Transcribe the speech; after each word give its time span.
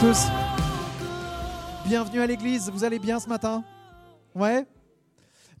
tous. 0.00 0.26
Bienvenue 1.86 2.20
à 2.20 2.26
l'église. 2.26 2.68
Vous 2.68 2.84
allez 2.84 2.98
bien 2.98 3.18
ce 3.18 3.28
matin? 3.28 3.64
Ouais 4.34 4.66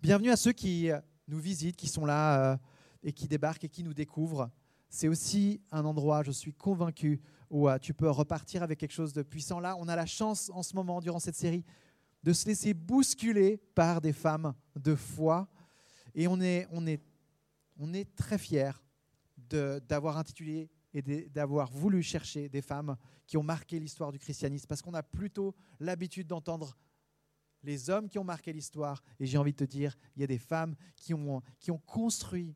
Bienvenue 0.02 0.30
à 0.30 0.36
ceux 0.36 0.52
qui 0.52 0.90
euh, 0.90 1.00
nous 1.26 1.38
visitent, 1.38 1.76
qui 1.76 1.88
sont 1.88 2.04
là 2.04 2.52
euh, 2.52 2.56
et 3.02 3.12
qui 3.12 3.28
débarquent 3.28 3.64
et 3.64 3.68
qui 3.70 3.82
nous 3.82 3.94
découvrent. 3.94 4.50
C'est 4.90 5.08
aussi 5.08 5.62
un 5.72 5.86
endroit, 5.86 6.22
je 6.22 6.32
suis 6.32 6.52
convaincu, 6.52 7.22
où 7.48 7.66
euh, 7.66 7.78
tu 7.78 7.94
peux 7.94 8.10
repartir 8.10 8.62
avec 8.62 8.78
quelque 8.78 8.92
chose 8.92 9.14
de 9.14 9.22
puissant. 9.22 9.58
Là, 9.58 9.74
on 9.78 9.88
a 9.88 9.96
la 9.96 10.06
chance 10.06 10.50
en 10.52 10.62
ce 10.62 10.74
moment, 10.74 11.00
durant 11.00 11.18
cette 11.18 11.36
série, 11.36 11.64
de 12.22 12.34
se 12.34 12.46
laisser 12.46 12.74
bousculer 12.74 13.58
par 13.74 14.02
des 14.02 14.12
femmes 14.12 14.52
de 14.74 14.94
foi. 14.94 15.48
Et 16.14 16.28
on 16.28 16.40
est, 16.42 16.68
on 16.72 16.86
est, 16.86 17.00
on 17.78 17.94
est 17.94 18.14
très 18.14 18.36
fiers 18.36 18.72
d'avoir 19.48 20.18
intitulé 20.18 20.68
et 20.96 21.28
d'avoir 21.28 21.70
voulu 21.70 22.02
chercher 22.02 22.48
des 22.48 22.62
femmes 22.62 22.96
qui 23.26 23.36
ont 23.36 23.42
marqué 23.42 23.78
l'histoire 23.78 24.12
du 24.12 24.18
christianisme, 24.18 24.66
parce 24.66 24.80
qu'on 24.80 24.94
a 24.94 25.02
plutôt 25.02 25.54
l'habitude 25.78 26.26
d'entendre 26.26 26.76
les 27.62 27.90
hommes 27.90 28.08
qui 28.08 28.18
ont 28.18 28.24
marqué 28.24 28.52
l'histoire, 28.52 29.02
et 29.20 29.26
j'ai 29.26 29.36
envie 29.36 29.52
de 29.52 29.58
te 29.58 29.64
dire, 29.64 29.96
il 30.16 30.20
y 30.20 30.24
a 30.24 30.26
des 30.26 30.38
femmes 30.38 30.74
qui 30.96 31.12
ont, 31.12 31.42
qui 31.58 31.70
ont 31.70 31.80
construit 31.84 32.54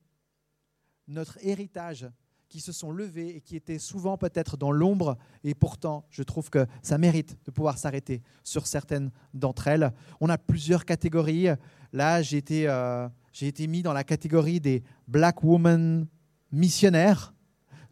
notre 1.06 1.38
héritage, 1.44 2.08
qui 2.48 2.60
se 2.60 2.72
sont 2.72 2.90
levées 2.90 3.36
et 3.36 3.40
qui 3.40 3.56
étaient 3.56 3.78
souvent 3.78 4.16
peut-être 4.16 4.56
dans 4.56 4.72
l'ombre, 4.72 5.18
et 5.44 5.54
pourtant, 5.54 6.06
je 6.08 6.22
trouve 6.22 6.48
que 6.48 6.66
ça 6.82 6.96
mérite 6.96 7.38
de 7.44 7.50
pouvoir 7.50 7.76
s'arrêter 7.76 8.22
sur 8.42 8.66
certaines 8.66 9.10
d'entre 9.34 9.68
elles. 9.68 9.92
On 10.20 10.30
a 10.30 10.38
plusieurs 10.38 10.86
catégories. 10.86 11.48
Là, 11.92 12.22
j'ai 12.22 12.38
été, 12.38 12.68
euh, 12.68 13.08
été 13.40 13.66
mis 13.66 13.82
dans 13.82 13.92
la 13.92 14.04
catégorie 14.04 14.60
des 14.60 14.82
Black 15.06 15.44
Women 15.44 16.06
missionnaires. 16.50 17.34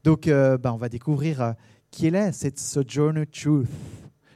Donc, 0.04 0.26
euh, 0.26 0.58
ben, 0.58 0.72
on 0.72 0.76
va 0.76 0.88
découvrir 0.88 1.40
euh, 1.42 1.52
qui 1.90 2.06
elle 2.06 2.14
est, 2.14 2.32
cette 2.32 2.58
Sojourner 2.58 3.26
Truth. 3.26 3.68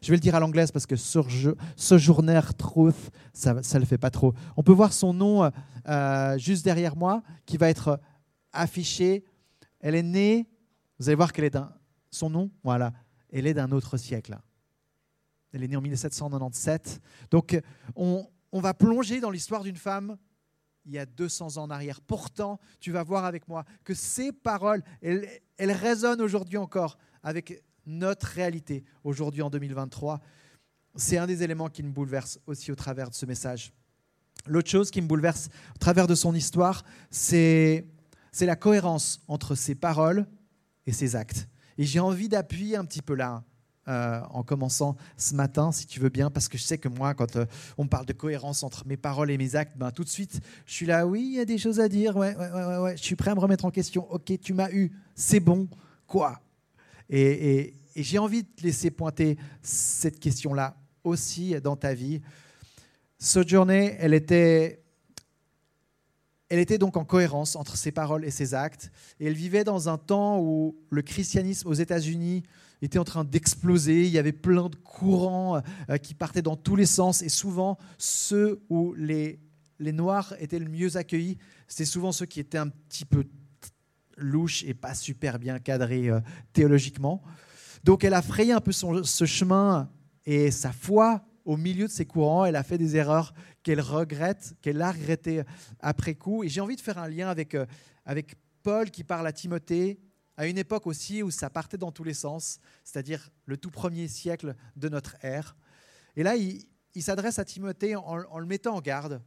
Je 0.00 0.08
vais 0.08 0.16
le 0.16 0.20
dire 0.20 0.34
à 0.34 0.40
l'anglaise 0.40 0.72
parce 0.72 0.86
que 0.86 0.96
Sojourner 0.96 2.40
Truth, 2.58 3.10
ça 3.32 3.54
ne 3.54 3.78
le 3.78 3.84
fait 3.84 3.98
pas 3.98 4.10
trop. 4.10 4.34
On 4.56 4.62
peut 4.62 4.72
voir 4.72 4.92
son 4.92 5.14
nom 5.14 5.48
euh, 5.88 6.38
juste 6.38 6.64
derrière 6.64 6.96
moi 6.96 7.22
qui 7.46 7.56
va 7.56 7.68
être 7.68 8.00
affiché. 8.52 9.24
Elle 9.78 9.94
est 9.94 10.02
née, 10.02 10.48
vous 10.98 11.08
allez 11.08 11.16
voir 11.16 11.32
qu'elle 11.32 11.44
est 11.44 11.50
d'un. 11.50 11.72
Son 12.10 12.28
nom, 12.28 12.50
voilà, 12.62 12.92
elle 13.30 13.46
est 13.46 13.54
d'un 13.54 13.70
autre 13.72 13.96
siècle. 13.96 14.36
Elle 15.52 15.62
est 15.62 15.68
née 15.68 15.76
en 15.76 15.80
1797. 15.80 17.00
Donc, 17.30 17.58
on, 17.94 18.26
on 18.50 18.60
va 18.60 18.74
plonger 18.74 19.20
dans 19.20 19.30
l'histoire 19.30 19.62
d'une 19.62 19.76
femme 19.76 20.18
il 20.84 20.92
y 20.92 20.98
a 20.98 21.06
200 21.06 21.56
ans 21.56 21.64
en 21.64 21.70
arrière. 21.70 22.00
Pourtant, 22.00 22.58
tu 22.80 22.92
vas 22.92 23.02
voir 23.02 23.24
avec 23.24 23.48
moi 23.48 23.64
que 23.84 23.94
ces 23.94 24.32
paroles, 24.32 24.82
elles, 25.00 25.40
résonnent 25.58 26.20
aujourd'hui 26.20 26.58
encore 26.58 26.98
avec 27.22 27.62
notre 27.86 28.26
réalité, 28.26 28.84
aujourd'hui 29.04 29.42
en 29.42 29.50
2023. 29.50 30.20
C'est 30.96 31.18
un 31.18 31.26
des 31.26 31.42
éléments 31.42 31.68
qui 31.68 31.82
me 31.82 31.90
bouleverse 31.90 32.38
aussi 32.46 32.72
au 32.72 32.74
travers 32.74 33.10
de 33.10 33.14
ce 33.14 33.26
message. 33.26 33.72
L'autre 34.46 34.68
chose 34.68 34.90
qui 34.90 35.00
me 35.00 35.06
bouleverse 35.06 35.48
au 35.74 35.78
travers 35.78 36.06
de 36.06 36.14
son 36.14 36.34
histoire, 36.34 36.84
c'est 37.10 37.86
la 38.40 38.56
cohérence 38.56 39.20
entre 39.28 39.54
ses 39.54 39.74
paroles 39.74 40.26
et 40.86 40.92
ses 40.92 41.14
actes. 41.16 41.48
Et 41.78 41.84
j'ai 41.84 42.00
envie 42.00 42.28
d'appuyer 42.28 42.76
un 42.76 42.84
petit 42.84 43.02
peu 43.02 43.14
là. 43.14 43.44
Euh, 43.88 44.20
en 44.30 44.44
commençant 44.44 44.96
ce 45.16 45.34
matin, 45.34 45.72
si 45.72 45.86
tu 45.88 45.98
veux 45.98 46.08
bien, 46.08 46.30
parce 46.30 46.46
que 46.46 46.56
je 46.56 46.62
sais 46.62 46.78
que 46.78 46.86
moi, 46.86 47.14
quand 47.14 47.34
euh, 47.34 47.46
on 47.78 47.88
parle 47.88 48.06
de 48.06 48.12
cohérence 48.12 48.62
entre 48.62 48.86
mes 48.86 48.96
paroles 48.96 49.28
et 49.32 49.36
mes 49.36 49.56
actes, 49.56 49.76
ben, 49.76 49.90
tout 49.90 50.04
de 50.04 50.08
suite, 50.08 50.40
je 50.66 50.72
suis 50.72 50.86
là, 50.86 51.04
oui, 51.04 51.30
il 51.32 51.34
y 51.34 51.40
a 51.40 51.44
des 51.44 51.58
choses 51.58 51.80
à 51.80 51.88
dire, 51.88 52.16
ouais, 52.16 52.36
ouais, 52.36 52.50
ouais, 52.52 52.76
ouais, 52.76 52.96
je 52.96 53.02
suis 53.02 53.16
prêt 53.16 53.32
à 53.32 53.34
me 53.34 53.40
remettre 53.40 53.64
en 53.64 53.72
question. 53.72 54.08
Ok, 54.12 54.38
tu 54.40 54.54
m'as 54.54 54.70
eu, 54.70 54.92
c'est 55.16 55.40
bon, 55.40 55.68
quoi? 56.06 56.40
Et, 57.10 57.74
et 57.96 58.02
j'ai 58.04 58.18
envie 58.18 58.44
de 58.44 58.48
te 58.48 58.62
laisser 58.62 58.92
pointer 58.92 59.36
cette 59.62 60.20
question-là 60.20 60.76
aussi 61.02 61.60
dans 61.60 61.74
ta 61.74 61.92
vie. 61.92 62.22
Sojourner, 63.18 63.96
elle 63.98 64.14
était 64.14 64.78
elle 66.50 66.58
était 66.58 66.76
donc 66.76 66.98
en 66.98 67.04
cohérence 67.04 67.56
entre 67.56 67.76
ses 67.76 67.92
paroles 67.92 68.26
et 68.26 68.30
ses 68.30 68.52
actes. 68.52 68.92
Et 69.18 69.26
elle 69.26 69.32
vivait 69.32 69.64
dans 69.64 69.88
un 69.88 69.96
temps 69.96 70.38
où 70.38 70.76
le 70.90 71.00
christianisme 71.00 71.66
aux 71.66 71.72
États-Unis 71.72 72.42
était 72.82 72.98
en 72.98 73.04
train 73.04 73.24
d'exploser. 73.24 74.04
Il 74.04 74.10
y 74.10 74.18
avait 74.18 74.32
plein 74.32 74.68
de 74.68 74.76
courants 74.76 75.62
euh, 75.88 75.96
qui 75.98 76.14
partaient 76.14 76.42
dans 76.42 76.56
tous 76.56 76.76
les 76.76 76.86
sens. 76.86 77.22
Et 77.22 77.28
souvent, 77.28 77.78
ceux 77.96 78.60
où 78.68 78.92
les, 78.94 79.40
les 79.78 79.92
Noirs 79.92 80.34
étaient 80.38 80.58
le 80.58 80.68
mieux 80.68 80.96
accueillis, 80.96 81.38
c'était 81.68 81.84
souvent 81.84 82.12
ceux 82.12 82.26
qui 82.26 82.40
étaient 82.40 82.58
un 82.58 82.68
petit 82.68 83.04
peu 83.04 83.24
louches 84.16 84.64
et 84.64 84.74
pas 84.74 84.94
super 84.94 85.38
bien 85.38 85.58
cadrés 85.58 86.10
euh, 86.10 86.20
théologiquement. 86.52 87.22
Donc 87.84 88.04
elle 88.04 88.14
a 88.14 88.22
frayé 88.22 88.52
un 88.52 88.60
peu 88.60 88.72
son, 88.72 89.02
ce 89.02 89.24
chemin 89.24 89.88
et 90.26 90.50
sa 90.50 90.72
foi 90.72 91.24
au 91.44 91.56
milieu 91.56 91.86
de 91.86 91.92
ces 91.92 92.04
courants. 92.04 92.44
Elle 92.44 92.56
a 92.56 92.62
fait 92.62 92.78
des 92.78 92.96
erreurs 92.96 93.32
qu'elle 93.62 93.80
regrette, 93.80 94.54
qu'elle 94.60 94.80
a 94.82 94.92
regrettées 94.92 95.42
après 95.80 96.14
coup. 96.14 96.44
Et 96.44 96.48
j'ai 96.48 96.60
envie 96.60 96.76
de 96.76 96.80
faire 96.80 96.98
un 96.98 97.08
lien 97.08 97.28
avec, 97.28 97.54
euh, 97.54 97.66
avec 98.04 98.36
Paul 98.62 98.90
qui 98.90 99.04
parle 99.04 99.26
à 99.26 99.32
Timothée 99.32 99.98
à 100.36 100.46
une 100.46 100.58
époque 100.58 100.86
aussi 100.86 101.22
où 101.22 101.30
ça 101.30 101.50
partait 101.50 101.78
dans 101.78 101.92
tous 101.92 102.04
les 102.04 102.14
sens, 102.14 102.58
c'est-à-dire 102.84 103.30
le 103.46 103.56
tout 103.56 103.70
premier 103.70 104.08
siècle 104.08 104.54
de 104.76 104.88
notre 104.88 105.16
ère. 105.24 105.56
Et 106.16 106.22
là, 106.22 106.36
il, 106.36 106.66
s'adresse 107.02 107.38
à 107.38 107.44
Timothée 107.44 107.96
en, 107.96 108.16
le 108.16 108.46
mettant 108.46 108.76
en 108.76 108.80
garde. 108.80 109.22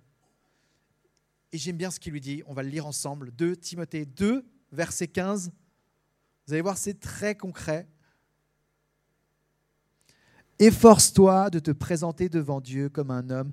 Et 1.51 1.57
j'aime 1.57 1.77
bien 1.77 1.91
ce 1.91 1.99
qu'il 1.99 2.13
lui 2.13 2.21
dit, 2.21 2.43
on 2.47 2.53
va 2.53 2.63
le 2.63 2.69
lire 2.69 2.85
ensemble. 2.85 3.31
2 3.31 3.55
Timothée 3.55 4.05
2, 4.05 4.45
verset 4.71 5.07
15. 5.07 5.51
Vous 6.47 6.53
allez 6.53 6.61
voir, 6.61 6.77
c'est 6.77 6.99
très 6.99 7.35
concret. 7.35 7.87
Efforce-toi 10.59 11.49
de 11.49 11.59
te 11.59 11.71
présenter 11.71 12.29
devant 12.29 12.61
Dieu 12.61 12.89
comme 12.89 13.11
un 13.11 13.29
homme 13.29 13.51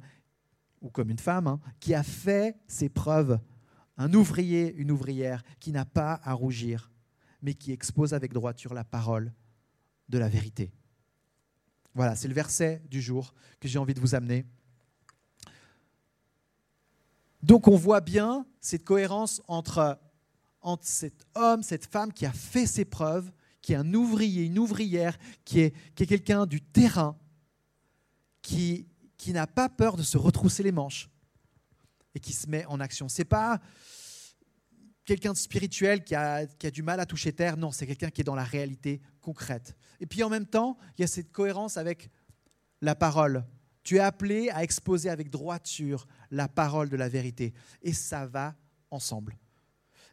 ou 0.80 0.90
comme 0.90 1.10
une 1.10 1.18
femme 1.18 1.46
hein, 1.46 1.60
qui 1.80 1.94
a 1.94 2.02
fait 2.02 2.56
ses 2.66 2.88
preuves, 2.88 3.38
un 3.96 4.12
ouvrier, 4.14 4.74
une 4.74 4.90
ouvrière 4.90 5.42
qui 5.58 5.72
n'a 5.72 5.84
pas 5.84 6.20
à 6.22 6.32
rougir, 6.32 6.91
mais 7.42 7.54
qui 7.54 7.72
expose 7.72 8.14
avec 8.14 8.32
droiture 8.32 8.72
la 8.72 8.84
parole 8.84 9.32
de 10.08 10.18
la 10.18 10.28
vérité. 10.28 10.72
Voilà, 11.94 12.14
c'est 12.16 12.28
le 12.28 12.34
verset 12.34 12.82
du 12.88 13.02
jour 13.02 13.34
que 13.60 13.68
j'ai 13.68 13.78
envie 13.78 13.94
de 13.94 14.00
vous 14.00 14.14
amener. 14.14 14.46
Donc 17.42 17.68
on 17.68 17.76
voit 17.76 18.00
bien 18.00 18.46
cette 18.60 18.84
cohérence 18.84 19.42
entre, 19.48 19.98
entre 20.60 20.86
cet 20.86 21.26
homme, 21.34 21.62
cette 21.62 21.86
femme 21.86 22.12
qui 22.12 22.24
a 22.24 22.32
fait 22.32 22.66
ses 22.66 22.84
preuves, 22.84 23.30
qui 23.60 23.72
est 23.72 23.76
un 23.76 23.94
ouvrier, 23.94 24.44
une 24.44 24.58
ouvrière, 24.58 25.18
qui 25.44 25.60
est, 25.60 25.74
qui 25.94 26.04
est 26.04 26.06
quelqu'un 26.06 26.46
du 26.46 26.60
terrain, 26.60 27.18
qui, 28.40 28.86
qui 29.16 29.32
n'a 29.32 29.46
pas 29.46 29.68
peur 29.68 29.96
de 29.96 30.02
se 30.02 30.16
retrousser 30.16 30.62
les 30.62 30.72
manches 30.72 31.10
et 32.14 32.20
qui 32.20 32.32
se 32.32 32.48
met 32.48 32.64
en 32.66 32.80
action. 32.80 33.08
C'est 33.08 33.24
pas 33.24 33.60
quelqu'un 35.04 35.32
de 35.32 35.38
spirituel 35.38 36.04
qui 36.04 36.14
a, 36.14 36.46
qui 36.46 36.66
a, 36.66 36.70
du 36.70 36.82
mal 36.82 37.00
à 37.00 37.06
toucher 37.06 37.32
terre, 37.32 37.56
non, 37.56 37.70
c'est 37.70 37.86
quelqu'un 37.86 38.10
qui 38.10 38.20
est 38.20 38.24
dans 38.24 38.34
la 38.34 38.44
réalité 38.44 39.00
concrète. 39.20 39.74
Et 40.00 40.06
puis 40.06 40.22
en 40.22 40.28
même 40.28 40.46
temps, 40.46 40.76
il 40.96 41.02
y 41.02 41.04
a 41.04 41.08
cette 41.08 41.32
cohérence 41.32 41.76
avec 41.76 42.10
la 42.80 42.94
parole. 42.94 43.44
Tu 43.82 43.96
es 43.96 44.00
appelé 44.00 44.48
à 44.50 44.62
exposer 44.62 45.10
avec 45.10 45.30
droiture 45.30 46.06
la 46.30 46.48
parole 46.48 46.88
de 46.88 46.96
la 46.96 47.08
vérité. 47.08 47.52
Et 47.82 47.92
ça 47.92 48.26
va 48.26 48.54
ensemble. 48.90 49.36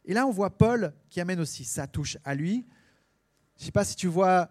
Et 0.04 0.14
là, 0.14 0.26
on 0.26 0.30
voit 0.30 0.56
Paul 0.56 0.92
qui 1.08 1.20
amène 1.20 1.40
aussi 1.40 1.64
sa 1.64 1.86
touche 1.86 2.16
à 2.24 2.34
lui. 2.34 2.66
Je 3.56 3.62
ne 3.62 3.66
sais 3.66 3.72
pas 3.72 3.84
si 3.84 3.94
tu 3.94 4.06
vois 4.06 4.48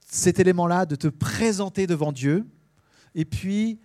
cet 0.00 0.38
élément-là 0.38 0.86
de 0.86 0.96
te 0.96 1.08
présenter 1.08 1.86
devant 1.86 2.12
Dieu 2.12 2.46
et 3.14 3.24
puis 3.24 3.80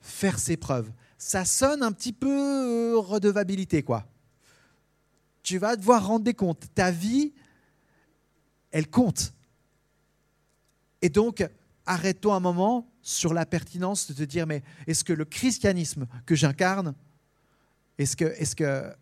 faire 0.00 0.38
ses 0.38 0.56
preuves. 0.56 0.92
Ça 1.18 1.44
sonne 1.44 1.82
un 1.82 1.92
petit 1.92 2.12
peu 2.12 2.94
euh, 2.94 2.98
redevabilité, 2.98 3.82
quoi. 3.82 4.06
Tu 5.42 5.58
vas 5.58 5.76
devoir 5.76 6.06
rendre 6.06 6.24
des 6.24 6.34
comptes. 6.34 6.66
Ta 6.74 6.90
vie, 6.90 7.34
elle 8.70 8.88
compte. 8.88 9.34
Et 11.02 11.08
donc, 11.08 11.44
arrête-toi 11.86 12.34
un 12.34 12.40
moment 12.40 12.90
sur 13.02 13.34
la 13.34 13.46
pertinence 13.46 14.08
de 14.08 14.14
te 14.14 14.22
dire, 14.22 14.46
mais 14.46 14.62
est-ce 14.86 15.04
que 15.04 15.12
le 15.12 15.24
christianisme 15.24 16.06
que 16.24 16.34
j'incarne, 16.34 16.94
est-ce 17.98 18.16
que, 18.16 18.24
est 18.24 18.54
que 18.54 18.92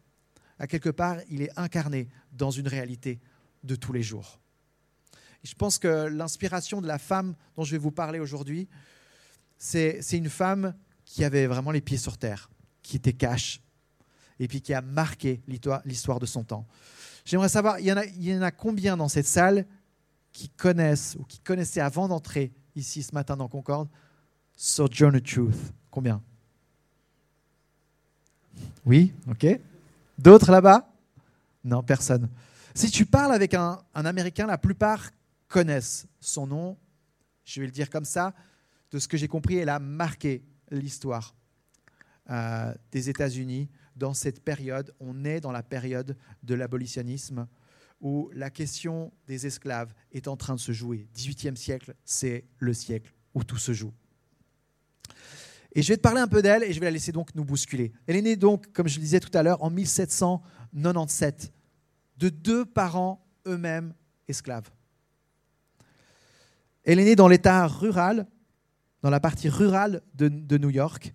à 0.58 0.66
quelque 0.66 0.88
part, 0.88 1.18
il 1.28 1.42
est 1.42 1.50
incarné 1.58 2.08
dans 2.32 2.50
une 2.50 2.68
réalité 2.68 3.20
de 3.62 3.76
tous 3.76 3.92
les 3.92 4.02
jours? 4.02 4.40
je 5.46 5.54
pense 5.54 5.78
que 5.78 6.06
l'inspiration 6.06 6.80
de 6.80 6.88
la 6.88 6.98
femme 6.98 7.36
dont 7.56 7.62
je 7.62 7.70
vais 7.70 7.78
vous 7.78 7.92
parler 7.92 8.18
aujourd'hui, 8.18 8.68
c'est 9.58 10.00
une 10.12 10.28
femme 10.28 10.74
qui 11.06 11.24
avait 11.24 11.46
vraiment 11.46 11.70
les 11.70 11.80
pieds 11.80 11.96
sur 11.96 12.18
terre, 12.18 12.50
qui 12.82 12.96
était 12.96 13.14
cash, 13.14 13.62
et 14.38 14.48
puis 14.48 14.60
qui 14.60 14.74
a 14.74 14.82
marqué 14.82 15.40
l'histoire 15.46 16.20
de 16.20 16.26
son 16.26 16.44
temps. 16.44 16.66
J'aimerais 17.24 17.48
savoir, 17.48 17.80
il 17.80 17.86
y, 17.86 17.92
en 17.92 17.96
a, 17.96 18.04
il 18.04 18.24
y 18.24 18.36
en 18.36 18.42
a 18.42 18.50
combien 18.50 18.98
dans 18.98 19.08
cette 19.08 19.26
salle 19.26 19.64
qui 20.32 20.50
connaissent 20.50 21.16
ou 21.18 21.24
qui 21.24 21.38
connaissaient 21.38 21.80
avant 21.80 22.08
d'entrer 22.08 22.52
ici 22.74 23.02
ce 23.02 23.14
matin 23.14 23.38
dans 23.38 23.48
Concorde 23.48 23.88
Sojourner 24.54 25.22
Truth? 25.22 25.72
Combien? 25.90 26.22
Oui, 28.84 29.14
ok. 29.28 29.46
D'autres 30.18 30.50
là-bas? 30.50 30.88
Non, 31.64 31.82
personne. 31.82 32.28
Si 32.74 32.90
tu 32.90 33.06
parles 33.06 33.32
avec 33.32 33.54
un, 33.54 33.82
Américain, 33.94 34.46
la 34.46 34.58
plupart 34.58 35.10
connaissent 35.48 36.06
son 36.20 36.46
nom. 36.46 36.76
Je 37.44 37.60
vais 37.60 37.66
le 37.66 37.72
dire 37.72 37.90
comme 37.90 38.04
ça. 38.04 38.34
De 38.90 38.98
ce 38.98 39.08
que 39.08 39.16
j'ai 39.16 39.28
compris, 39.28 39.56
elle 39.56 39.68
a 39.68 39.78
marqué 39.78 40.42
l'histoire 40.70 41.34
euh, 42.30 42.74
des 42.90 43.08
États-Unis 43.08 43.68
dans 43.94 44.14
cette 44.14 44.42
période. 44.42 44.94
On 45.00 45.24
est 45.24 45.40
dans 45.40 45.52
la 45.52 45.62
période 45.62 46.16
de 46.42 46.54
l'abolitionnisme 46.54 47.46
où 48.00 48.30
la 48.34 48.50
question 48.50 49.12
des 49.26 49.46
esclaves 49.46 49.94
est 50.12 50.28
en 50.28 50.36
train 50.36 50.54
de 50.54 50.60
se 50.60 50.72
jouer. 50.72 51.08
18e 51.16 51.56
siècle, 51.56 51.94
c'est 52.04 52.44
le 52.58 52.74
siècle 52.74 53.12
où 53.34 53.42
tout 53.44 53.56
se 53.56 53.72
joue. 53.72 53.92
Et 55.74 55.82
je 55.82 55.88
vais 55.88 55.96
te 55.96 56.02
parler 56.02 56.20
un 56.20 56.28
peu 56.28 56.42
d'elle 56.42 56.62
et 56.62 56.72
je 56.72 56.80
vais 56.80 56.86
la 56.86 56.92
laisser 56.92 57.12
donc 57.12 57.34
nous 57.34 57.44
bousculer. 57.44 57.92
Elle 58.06 58.16
est 58.16 58.22
née 58.22 58.36
donc, 58.36 58.72
comme 58.72 58.88
je 58.88 58.96
le 58.96 59.02
disais 59.02 59.20
tout 59.20 59.36
à 59.36 59.42
l'heure, 59.42 59.62
en 59.62 59.70
1797, 59.70 61.52
de 62.16 62.28
deux 62.28 62.64
parents 62.64 63.26
eux-mêmes 63.46 63.94
esclaves. 64.26 64.70
Elle 66.84 66.98
est 66.98 67.04
née 67.04 67.16
dans 67.16 67.28
l'état 67.28 67.66
rural, 67.66 68.26
dans 69.06 69.10
la 69.10 69.20
partie 69.20 69.48
rurale 69.48 70.02
de, 70.14 70.58
New 70.58 70.70
York. 70.70 71.14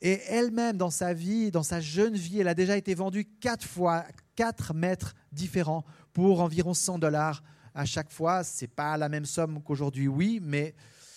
Et 0.00 0.20
elle-même, 0.28 0.76
dans 0.76 0.90
sa 0.90 1.12
vie, 1.12 1.50
dans 1.50 1.64
sa 1.64 1.80
jeune 1.80 2.14
vie, 2.14 2.38
elle 2.38 2.46
a 2.46 2.54
déjà 2.54 2.76
été 2.76 2.94
vendue 2.94 3.24
quatre 3.24 3.66
fois, 3.66 4.04
quatre 4.36 4.74
maîtres 4.74 5.16
différents 5.32 5.84
pour 6.12 6.40
environ 6.40 6.72
100 6.72 7.00
dollars 7.00 7.42
à 7.74 7.84
chaque 7.84 8.12
fois. 8.12 8.44
C'est 8.44 8.68
pas 8.68 8.96
la 8.96 9.08
même 9.08 9.24
somme 9.24 9.60
qu'aujourd'hui, 9.60 10.06
oui, 10.06 10.38
mais 10.40 10.76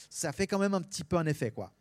ça 0.09 0.31
fait 0.31 0.47
quand 0.47 0.57
même 0.57 0.73
un 0.73 0.81
petit 0.81 1.03
peu 1.03 1.15
un 1.15 1.27
effet, 1.27 1.51
quoi. 1.51 1.71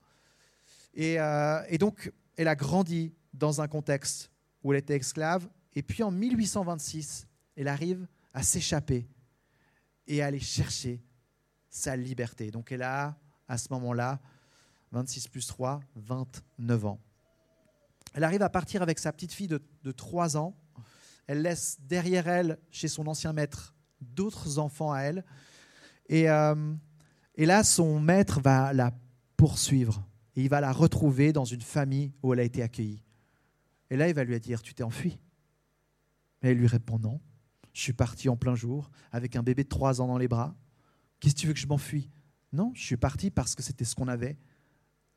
Et, 0.92 1.18
euh, 1.18 1.62
et, 1.70 1.78
donc, 1.78 2.12
elle 2.36 2.48
a 2.48 2.54
grandi 2.54 3.14
dans 3.32 3.62
un 3.62 3.66
contexte 3.66 4.30
où 4.62 4.74
elle 4.74 4.80
était 4.80 4.96
esclave. 4.96 5.48
Et 5.74 5.82
puis 5.82 6.02
en 6.02 6.10
1826, 6.10 7.26
elle 7.56 7.68
arrive 7.68 8.06
à 8.34 8.42
s'échapper 8.42 9.08
et 10.06 10.20
à 10.20 10.26
aller 10.26 10.38
chercher 10.38 11.02
sa 11.70 11.96
liberté. 11.96 12.50
Donc 12.50 12.72
elle 12.72 12.82
a, 12.82 13.16
à 13.48 13.58
ce 13.58 13.68
moment-là, 13.70 14.20
26 14.92 15.28
plus 15.28 15.46
3, 15.46 15.80
29 15.96 16.86
ans. 16.86 17.00
Elle 18.14 18.24
arrive 18.24 18.42
à 18.42 18.48
partir 18.48 18.82
avec 18.82 18.98
sa 18.98 19.12
petite 19.12 19.32
fille 19.32 19.48
de, 19.48 19.62
de 19.82 19.92
3 19.92 20.36
ans. 20.36 20.56
Elle 21.26 21.42
laisse 21.42 21.78
derrière 21.80 22.28
elle, 22.28 22.58
chez 22.70 22.88
son 22.88 23.06
ancien 23.06 23.32
maître, 23.32 23.74
d'autres 24.00 24.58
enfants 24.58 24.92
à 24.92 25.00
elle. 25.00 25.24
Et, 26.08 26.30
euh, 26.30 26.74
et 27.34 27.46
là, 27.46 27.64
son 27.64 28.00
maître 28.00 28.40
va 28.40 28.72
la 28.72 28.92
poursuivre 29.36 30.06
et 30.36 30.42
il 30.42 30.48
va 30.48 30.60
la 30.60 30.72
retrouver 30.72 31.32
dans 31.32 31.44
une 31.44 31.62
famille 31.62 32.12
où 32.22 32.32
elle 32.32 32.40
a 32.40 32.44
été 32.44 32.62
accueillie. 32.62 33.02
Et 33.90 33.96
là, 33.96 34.08
il 34.08 34.14
va 34.14 34.24
lui 34.24 34.38
dire, 34.40 34.62
tu 34.62 34.74
t'es 34.74 34.82
enfui 34.82 35.18
Et 36.42 36.50
elle 36.50 36.58
lui 36.58 36.66
répond, 36.66 36.98
non, 36.98 37.20
je 37.72 37.80
suis 37.80 37.92
parti 37.92 38.28
en 38.28 38.36
plein 38.36 38.54
jour 38.54 38.90
avec 39.12 39.36
un 39.36 39.42
bébé 39.42 39.64
de 39.64 39.68
trois 39.68 40.00
ans 40.00 40.06
dans 40.06 40.18
les 40.18 40.28
bras. 40.28 40.54
Qu'est-ce 41.20 41.34
que 41.34 41.40
tu 41.40 41.46
veux 41.46 41.52
que 41.54 41.60
je 41.60 41.66
m'enfuis? 41.66 42.10
Non, 42.56 42.72
je 42.74 42.82
suis 42.82 42.96
parti 42.96 43.30
parce 43.30 43.54
que 43.54 43.62
c'était 43.62 43.84
ce 43.84 43.94
qu'on 43.94 44.08
avait 44.08 44.38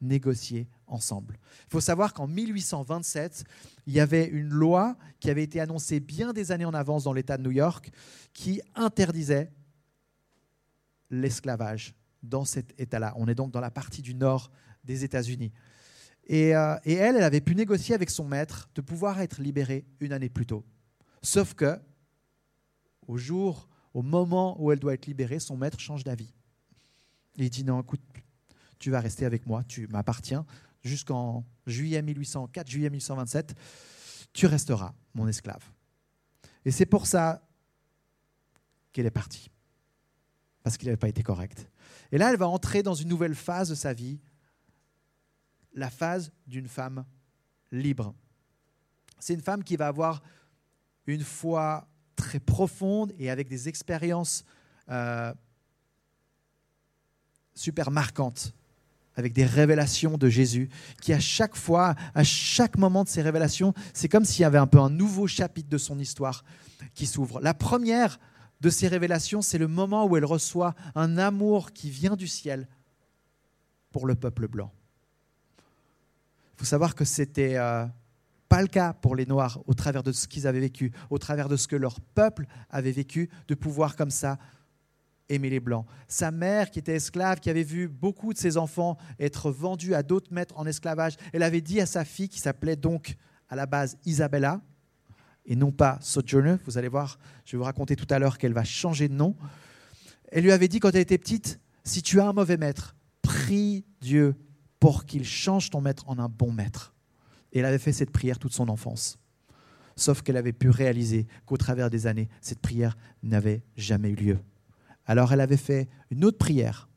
négocié 0.02 0.68
ensemble. 0.88 1.40
Il 1.68 1.72
faut 1.72 1.80
savoir 1.80 2.14
qu'en 2.14 2.28
1827, 2.28 3.46
il 3.88 3.94
y 3.94 4.02
avait 4.02 4.26
une 4.26 4.50
loi 4.50 4.98
qui 5.22 5.30
avait 5.30 5.44
été 5.44 5.62
annoncée 5.62 6.02
bien 6.02 6.34
des 6.34 6.52
années 6.52 6.66
en 6.66 6.74
avance 6.74 7.06
dans 7.06 7.14
l'État 7.14 7.38
de 7.38 7.44
New 7.44 7.52
York 7.52 7.92
qui 8.34 8.62
interdisait 8.76 9.54
l'esclavage 11.10 11.96
dans 12.24 12.44
cet 12.44 12.78
État-là. 12.78 13.14
On 13.16 13.30
est 13.30 13.36
donc 13.36 13.52
dans 13.52 13.62
la 13.62 13.72
partie 13.72 14.02
du 14.02 14.16
nord 14.16 14.52
des 14.84 15.06
États-Unis. 15.06 15.54
Et, 16.26 16.54
euh, 16.58 16.76
elle, 16.86 17.16
elle 17.16 17.24
avait 17.24 17.40
pu 17.40 17.56
négocier 17.56 17.96
avec 17.96 18.10
son 18.10 18.28
maître 18.28 18.70
de 18.76 18.82
pouvoir 18.82 19.22
être 19.22 19.42
libérée 19.42 19.86
une 20.02 20.12
année 20.12 20.30
plus 20.30 20.46
tôt. 20.46 20.66
Sauf 21.22 21.54
que, 21.54 21.80
au 23.08 23.18
jour, 23.18 23.70
au 23.94 24.02
moment 24.02 24.62
où 24.62 24.74
elle 24.74 24.80
doit 24.80 24.94
être 24.94 25.08
libérée, 25.08 25.40
son 25.40 25.56
maître 25.56 25.80
change 25.80 26.04
d'avis. 26.04 26.34
Il 27.36 27.50
dit 27.50 27.64
non, 27.64 27.82
écoute, 27.82 28.02
tu 28.80 28.92
vas 28.92 29.00
rester 29.00 29.26
avec 29.26 29.46
moi, 29.46 29.64
tu 29.64 29.88
m'appartiens 29.88 30.46
jusqu'en 30.84 31.46
juillet 31.68 32.02
1804, 32.02 32.70
juillet 32.70 32.90
1827, 32.90 33.56
tu 34.34 34.46
resteras 34.46 34.94
mon 35.14 35.28
esclave. 35.28 35.64
Et 36.66 36.72
c'est 36.72 36.86
pour 36.86 37.08
ça 37.08 37.46
qu'elle 38.92 39.06
est 39.06 39.12
partie, 39.12 39.50
parce 40.64 40.78
qu'il 40.78 40.88
n'avait 40.88 40.98
pas 40.98 41.10
été 41.10 41.24
correct. 41.24 41.70
Et 42.12 42.18
là, 42.18 42.32
elle 42.32 42.38
va 42.38 42.48
entrer 42.48 42.84
dans 42.84 42.94
une 42.94 43.10
nouvelle 43.10 43.36
phase 43.36 43.70
de 43.70 43.76
sa 43.76 43.94
vie 43.94 44.20
la 45.74 45.90
phase 45.90 46.32
d'une 46.48 46.68
femme 46.68 47.06
libre. 47.72 48.16
C'est 49.20 49.34
une 49.34 49.42
femme 49.42 49.64
qui 49.64 49.76
va 49.76 49.88
avoir 49.88 50.24
une 51.06 51.24
foi 51.24 51.88
très 52.16 52.40
profonde 52.40 53.14
et 53.18 53.30
avec 53.30 53.48
des 53.48 53.70
expériences 53.70 54.44
euh, 54.90 55.34
super 57.60 57.92
marquantes, 57.92 58.54
avec 59.16 59.34
des 59.34 59.46
révélations 59.46 60.18
de 60.18 60.30
Jésus, 60.30 60.70
qui 61.02 61.12
à 61.14 61.20
chaque 61.20 61.56
fois, 61.56 61.96
à 62.16 62.24
chaque 62.24 62.78
moment 62.78 63.04
de 63.04 63.10
ces 63.10 63.22
révélations, 63.22 63.74
c'est 63.94 64.08
comme 64.08 64.26
s'il 64.26 64.44
y 64.44 64.46
avait 64.46 64.58
un 64.58 64.68
peu 64.68 64.80
un 64.80 64.90
nouveau 64.90 65.28
chapitre 65.28 65.70
de 65.70 65.78
son 65.78 66.00
histoire 66.00 66.44
qui 66.96 67.06
s'ouvre. 67.06 67.42
La 67.42 67.54
première 67.54 68.20
de 68.62 68.70
ces 68.70 68.88
révélations, 68.88 69.42
c'est 69.42 69.58
le 69.58 69.68
moment 69.68 70.06
où 70.06 70.16
elle 70.16 70.26
reçoit 70.26 70.74
un 70.96 71.18
amour 71.18 71.74
qui 71.74 71.90
vient 71.90 72.16
du 72.16 72.28
ciel 72.28 72.68
pour 73.92 74.08
le 74.08 74.16
peuple 74.16 74.48
blanc. 74.48 74.72
Il 76.56 76.60
faut 76.60 76.66
savoir 76.66 76.96
que 76.96 77.06
c'était 77.06 77.56
euh, 77.58 77.86
pas 78.48 78.62
le 78.62 78.68
cas 78.68 78.94
pour 78.94 79.16
les 79.16 79.26
Noirs 79.26 79.60
au 79.68 79.74
travers 79.74 80.04
de 80.04 80.12
ce 80.12 80.28
qu'ils 80.28 80.48
avaient 80.48 80.60
vécu, 80.60 80.92
au 81.10 81.18
travers 81.18 81.50
de 81.50 81.56
ce 81.56 81.68
que 81.68 81.76
leur 81.76 82.02
peuple 82.02 82.48
avait 82.70 82.92
vécu, 82.92 83.30
de 83.48 83.56
pouvoir 83.56 83.96
comme 83.96 84.12
ça 84.12 84.38
aimer 85.30 85.50
les 85.50 85.60
Blancs. 85.60 85.86
Sa 86.08 86.32
mère, 86.32 86.72
qui 86.72 86.80
était 86.80 86.96
esclave, 86.96 87.40
qui 87.40 87.50
avait 87.50 87.64
vu 87.64 87.88
beaucoup 87.88 88.34
de 88.34 88.38
ses 88.38 88.58
enfants 88.58 88.98
être 89.20 89.52
vendus 89.52 89.94
à 89.94 90.04
d'autres 90.04 90.34
maîtres 90.34 90.58
en 90.58 90.66
esclavage, 90.66 91.16
elle 91.34 91.44
avait 91.44 91.62
dit 91.62 91.80
à 91.80 91.86
sa 91.86 92.04
fille, 92.04 92.30
qui 92.30 92.40
s'appelait 92.40 92.76
donc 92.76 93.16
à 93.50 93.56
la 93.56 93.66
base 93.66 93.98
Isabella, 94.06 94.62
et 95.46 95.56
non 95.56 95.72
pas 95.72 95.98
Sojourner, 96.02 96.58
vous 96.66 96.78
allez 96.78 96.88
voir, 96.88 97.20
je 97.46 97.54
vais 97.54 97.58
vous 97.58 97.64
raconter 97.64 97.96
tout 97.96 98.08
à 98.10 98.20
l'heure 98.20 98.38
qu'elle 98.38 98.54
va 98.54 98.64
changer 98.64 99.08
de 99.08 99.14
nom, 99.14 99.36
elle 100.32 100.44
lui 100.44 100.52
avait 100.52 100.68
dit 100.68 100.80
quand 100.80 100.90
elle 100.90 101.02
était 101.02 101.18
petite, 101.18 101.60
si 101.84 102.02
tu 102.02 102.20
as 102.20 102.28
un 102.28 102.34
mauvais 102.34 102.58
maître, 102.58 102.96
prie 103.22 103.86
Dieu 104.02 104.36
pour 104.80 105.06
qu'il 105.06 105.26
change 105.26 105.70
ton 105.70 105.82
maître 105.82 106.08
en 106.08 106.20
un 106.20 106.30
bon 106.30 106.52
maître. 106.52 106.94
Et 107.52 107.60
elle 107.60 107.66
avait 107.66 107.80
fait 107.80 107.94
cette 107.94 108.12
prière 108.12 108.38
toute 108.38 108.54
son 108.54 108.70
enfance. 108.70 109.18
Sauf 109.96 110.22
qu'elle 110.22 110.38
avait 110.38 110.54
pu 110.54 110.70
réaliser 110.70 111.28
qu'au 111.46 111.58
travers 111.58 111.90
des 111.90 112.08
années, 112.08 112.30
cette 112.42 112.60
prière 112.60 112.96
n'avait 113.24 113.64
jamais 113.76 114.12
eu 114.12 114.16
lieu. 114.16 114.40
Alors 115.10 115.34
elle 115.34 115.42
avait 115.42 115.58
fait 115.58 115.90
une 116.12 116.24
autre 116.24 116.38
prière. 116.38 116.88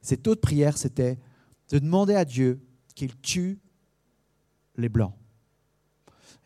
Cette 0.00 0.26
autre 0.28 0.40
prière, 0.40 0.78
c'était 0.78 1.18
de 1.68 1.78
demander 1.78 2.14
à 2.14 2.24
Dieu 2.24 2.66
qu'il 2.94 3.14
tue 3.20 3.60
les 4.76 4.88
Blancs. 4.88 5.12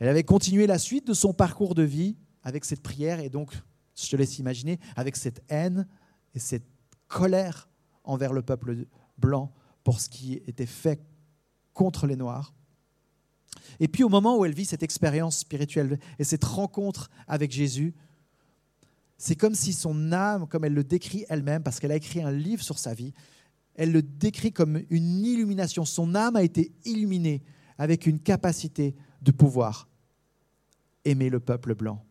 Elle 0.01 0.09
avait 0.09 0.25
continué 0.25 0.67
la 0.67 0.77
suite 0.77 1.07
de 1.07 1.15
son 1.15 1.33
parcours 1.33 1.77
de 1.77 1.85
vie 1.85 2.17
avec 2.43 2.65
cette 2.65 2.83
prière 2.83 3.21
et 3.21 3.29
donc, 3.31 3.53
je 3.95 4.11
te 4.11 4.17
laisse 4.17 4.41
imaginer, 4.41 4.81
avec 4.97 5.15
cette 5.15 5.41
haine 5.49 5.87
et 6.35 6.41
cette 6.41 6.67
colère 7.07 7.69
envers 8.03 8.33
le 8.33 8.43
peuple 8.43 8.85
blanc 9.17 9.53
pour 9.85 10.01
ce 10.01 10.09
qui 10.09 10.33
était 10.49 10.67
fait 10.67 11.01
contre 11.75 12.09
les 12.09 12.17
Noirs. 12.17 12.53
Et 13.79 13.87
puis 13.87 14.03
au 14.03 14.09
moment 14.09 14.37
où 14.37 14.45
elle 14.45 14.53
vit 14.53 14.65
cette 14.65 14.83
expérience 14.83 15.39
spirituelle 15.39 16.01
et 16.19 16.25
cette 16.25 16.43
rencontre 16.43 17.09
avec 17.29 17.53
Jésus, 17.53 17.95
c'est 19.25 19.37
comme 19.37 19.55
si 19.55 19.73
son 19.73 20.13
âme, 20.13 20.47
comme 20.47 20.67
elle 20.67 20.75
le 20.75 20.85
décrit 20.85 21.25
elle-même, 21.31 21.63
parce 21.63 21.81
qu'elle 21.81 21.93
a 21.93 21.97
écrit 21.97 22.21
un 22.21 22.31
livre 22.31 22.63
sur 22.63 22.79
sa 22.79 22.93
vie, 22.93 23.15
elle 23.75 23.91
le 23.91 24.03
décrit 24.03 24.53
comme 24.53 24.83
une 24.91 25.25
illumination. 25.25 25.87
Son 25.87 26.15
âme 26.15 26.37
a 26.37 26.43
été 26.43 26.73
illuminée 26.85 27.43
avec 27.79 28.05
une 28.05 28.21
capacité 28.21 28.95
de 29.23 29.31
pouvoir 29.33 29.89
aimer 31.07 31.31
le 31.31 31.41
peuple 31.41 31.75
blanc. 31.75 32.05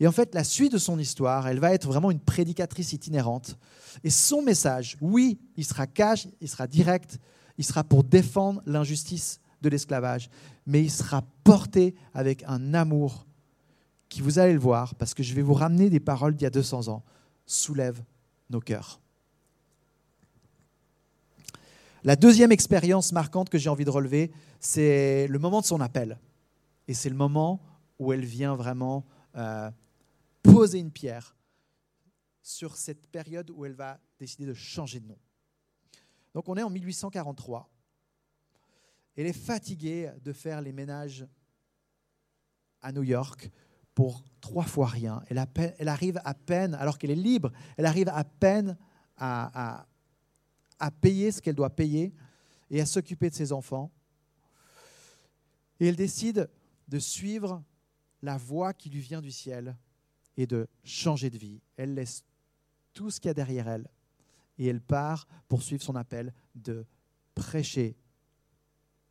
Et 0.00 0.06
en 0.06 0.12
fait, 0.12 0.34
la 0.34 0.44
suite 0.44 0.72
de 0.72 0.78
son 0.78 0.98
histoire, 0.98 1.46
elle 1.46 1.58
va 1.58 1.74
être 1.74 1.86
vraiment 1.86 2.10
une 2.10 2.20
prédicatrice 2.20 2.94
itinérante. 2.94 3.58
Et 4.02 4.08
son 4.08 4.40
message, 4.40 4.96
oui, 5.02 5.38
il 5.58 5.64
sera 5.66 5.86
cash, 5.86 6.26
il 6.40 6.48
sera 6.48 6.66
direct, 6.66 7.18
il 7.58 7.66
sera 7.66 7.84
pour 7.84 8.02
défendre 8.02 8.62
l'injustice 8.64 9.40
de 9.60 9.68
l'esclavage, 9.68 10.30
mais 10.64 10.82
il 10.82 10.90
sera 10.90 11.20
porté 11.44 11.94
avec 12.14 12.44
un 12.46 12.72
amour 12.72 13.26
qui, 14.08 14.20
vous 14.20 14.38
allez 14.38 14.52
le 14.52 14.58
voir, 14.58 14.94
parce 14.94 15.14
que 15.14 15.22
je 15.22 15.34
vais 15.34 15.42
vous 15.42 15.54
ramener 15.54 15.90
des 15.90 16.00
paroles 16.00 16.34
d'il 16.34 16.44
y 16.44 16.46
a 16.46 16.50
200 16.50 16.88
ans, 16.88 17.02
soulève 17.46 18.02
nos 18.50 18.60
cœurs. 18.60 19.00
La 22.04 22.14
deuxième 22.14 22.52
expérience 22.52 23.12
marquante 23.12 23.50
que 23.50 23.58
j'ai 23.58 23.68
envie 23.68 23.84
de 23.84 23.90
relever, 23.90 24.30
c'est 24.60 25.26
le 25.26 25.38
moment 25.38 25.60
de 25.60 25.66
son 25.66 25.80
appel. 25.80 26.18
Et 26.86 26.94
c'est 26.94 27.08
le 27.08 27.16
moment 27.16 27.60
où 27.98 28.12
elle 28.12 28.24
vient 28.24 28.54
vraiment 28.54 29.04
euh, 29.34 29.70
poser 30.42 30.78
une 30.78 30.92
pierre 30.92 31.36
sur 32.42 32.76
cette 32.76 33.08
période 33.08 33.50
où 33.50 33.64
elle 33.64 33.74
va 33.74 33.98
décider 34.20 34.46
de 34.46 34.54
changer 34.54 35.00
de 35.00 35.08
nom. 35.08 35.18
Donc 36.32 36.48
on 36.48 36.56
est 36.56 36.62
en 36.62 36.70
1843. 36.70 37.68
Elle 39.16 39.26
est 39.26 39.32
fatiguée 39.32 40.12
de 40.22 40.32
faire 40.32 40.60
les 40.60 40.72
ménages 40.72 41.26
à 42.82 42.92
New 42.92 43.02
York 43.02 43.50
pour 43.96 44.22
trois 44.42 44.64
fois 44.64 44.86
rien. 44.86 45.22
Elle, 45.28 45.42
elle 45.78 45.88
arrive 45.88 46.20
à 46.22 46.34
peine, 46.34 46.74
alors 46.74 46.98
qu'elle 46.98 47.10
est 47.10 47.16
libre, 47.16 47.50
elle 47.78 47.86
arrive 47.86 48.10
à 48.10 48.22
peine 48.24 48.76
à, 49.16 49.78
à, 49.78 49.86
à 50.78 50.90
payer 50.90 51.32
ce 51.32 51.40
qu'elle 51.40 51.54
doit 51.54 51.70
payer 51.70 52.12
et 52.70 52.80
à 52.80 52.86
s'occuper 52.86 53.30
de 53.30 53.34
ses 53.34 53.52
enfants. 53.52 53.90
Et 55.80 55.88
elle 55.88 55.96
décide 55.96 56.50
de 56.88 56.98
suivre 56.98 57.64
la 58.20 58.36
voie 58.36 58.74
qui 58.74 58.90
lui 58.90 59.00
vient 59.00 59.22
du 59.22 59.32
ciel 59.32 59.74
et 60.36 60.46
de 60.46 60.68
changer 60.84 61.30
de 61.30 61.38
vie. 61.38 61.62
Elle 61.78 61.94
laisse 61.94 62.22
tout 62.92 63.10
ce 63.10 63.18
qu'il 63.18 63.28
y 63.28 63.30
a 63.30 63.34
derrière 63.34 63.66
elle 63.66 63.88
et 64.58 64.66
elle 64.66 64.82
part 64.82 65.26
pour 65.48 65.62
suivre 65.62 65.82
son 65.82 65.96
appel 65.96 66.34
de 66.54 66.84
prêcher 67.34 67.96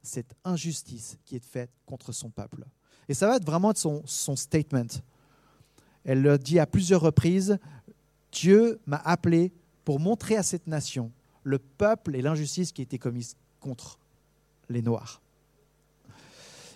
cette 0.03 0.35
injustice 0.43 1.17
qui 1.25 1.37
est 1.37 1.43
faite 1.43 1.71
contre 1.87 2.11
son 2.11 2.29
peuple. 2.29 2.65
Et 3.07 3.13
ça 3.13 3.27
va 3.27 3.37
être 3.37 3.45
vraiment 3.45 3.73
son, 3.75 4.01
son 4.05 4.35
statement. 4.35 5.01
Elle 6.03 6.21
le 6.21 6.37
dit 6.37 6.59
à 6.59 6.65
plusieurs 6.65 7.01
reprises, 7.01 7.57
Dieu 8.31 8.79
m'a 8.85 8.97
appelé 8.97 9.51
pour 9.83 9.99
montrer 9.99 10.35
à 10.35 10.43
cette 10.43 10.67
nation 10.67 11.11
le 11.43 11.59
peuple 11.59 12.15
et 12.15 12.21
l'injustice 12.21 12.71
qui 12.71 12.81
a 12.81 12.83
été 12.83 12.97
commise 12.97 13.35
contre 13.59 13.99
les 14.69 14.81
Noirs. 14.81 15.21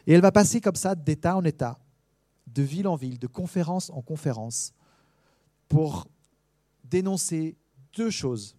Et 0.07 0.13
elle 0.13 0.21
va 0.21 0.31
passer 0.31 0.61
comme 0.61 0.75
ça 0.75 0.95
d'État 0.95 1.35
en 1.35 1.43
État, 1.43 1.79
de 2.47 2.63
ville 2.63 2.87
en 2.87 2.95
ville, 2.95 3.19
de 3.19 3.27
conférence 3.27 3.89
en 3.89 4.01
conférence, 4.01 4.73
pour 5.67 6.07
dénoncer 6.83 7.55
deux 7.95 8.09
choses 8.09 8.55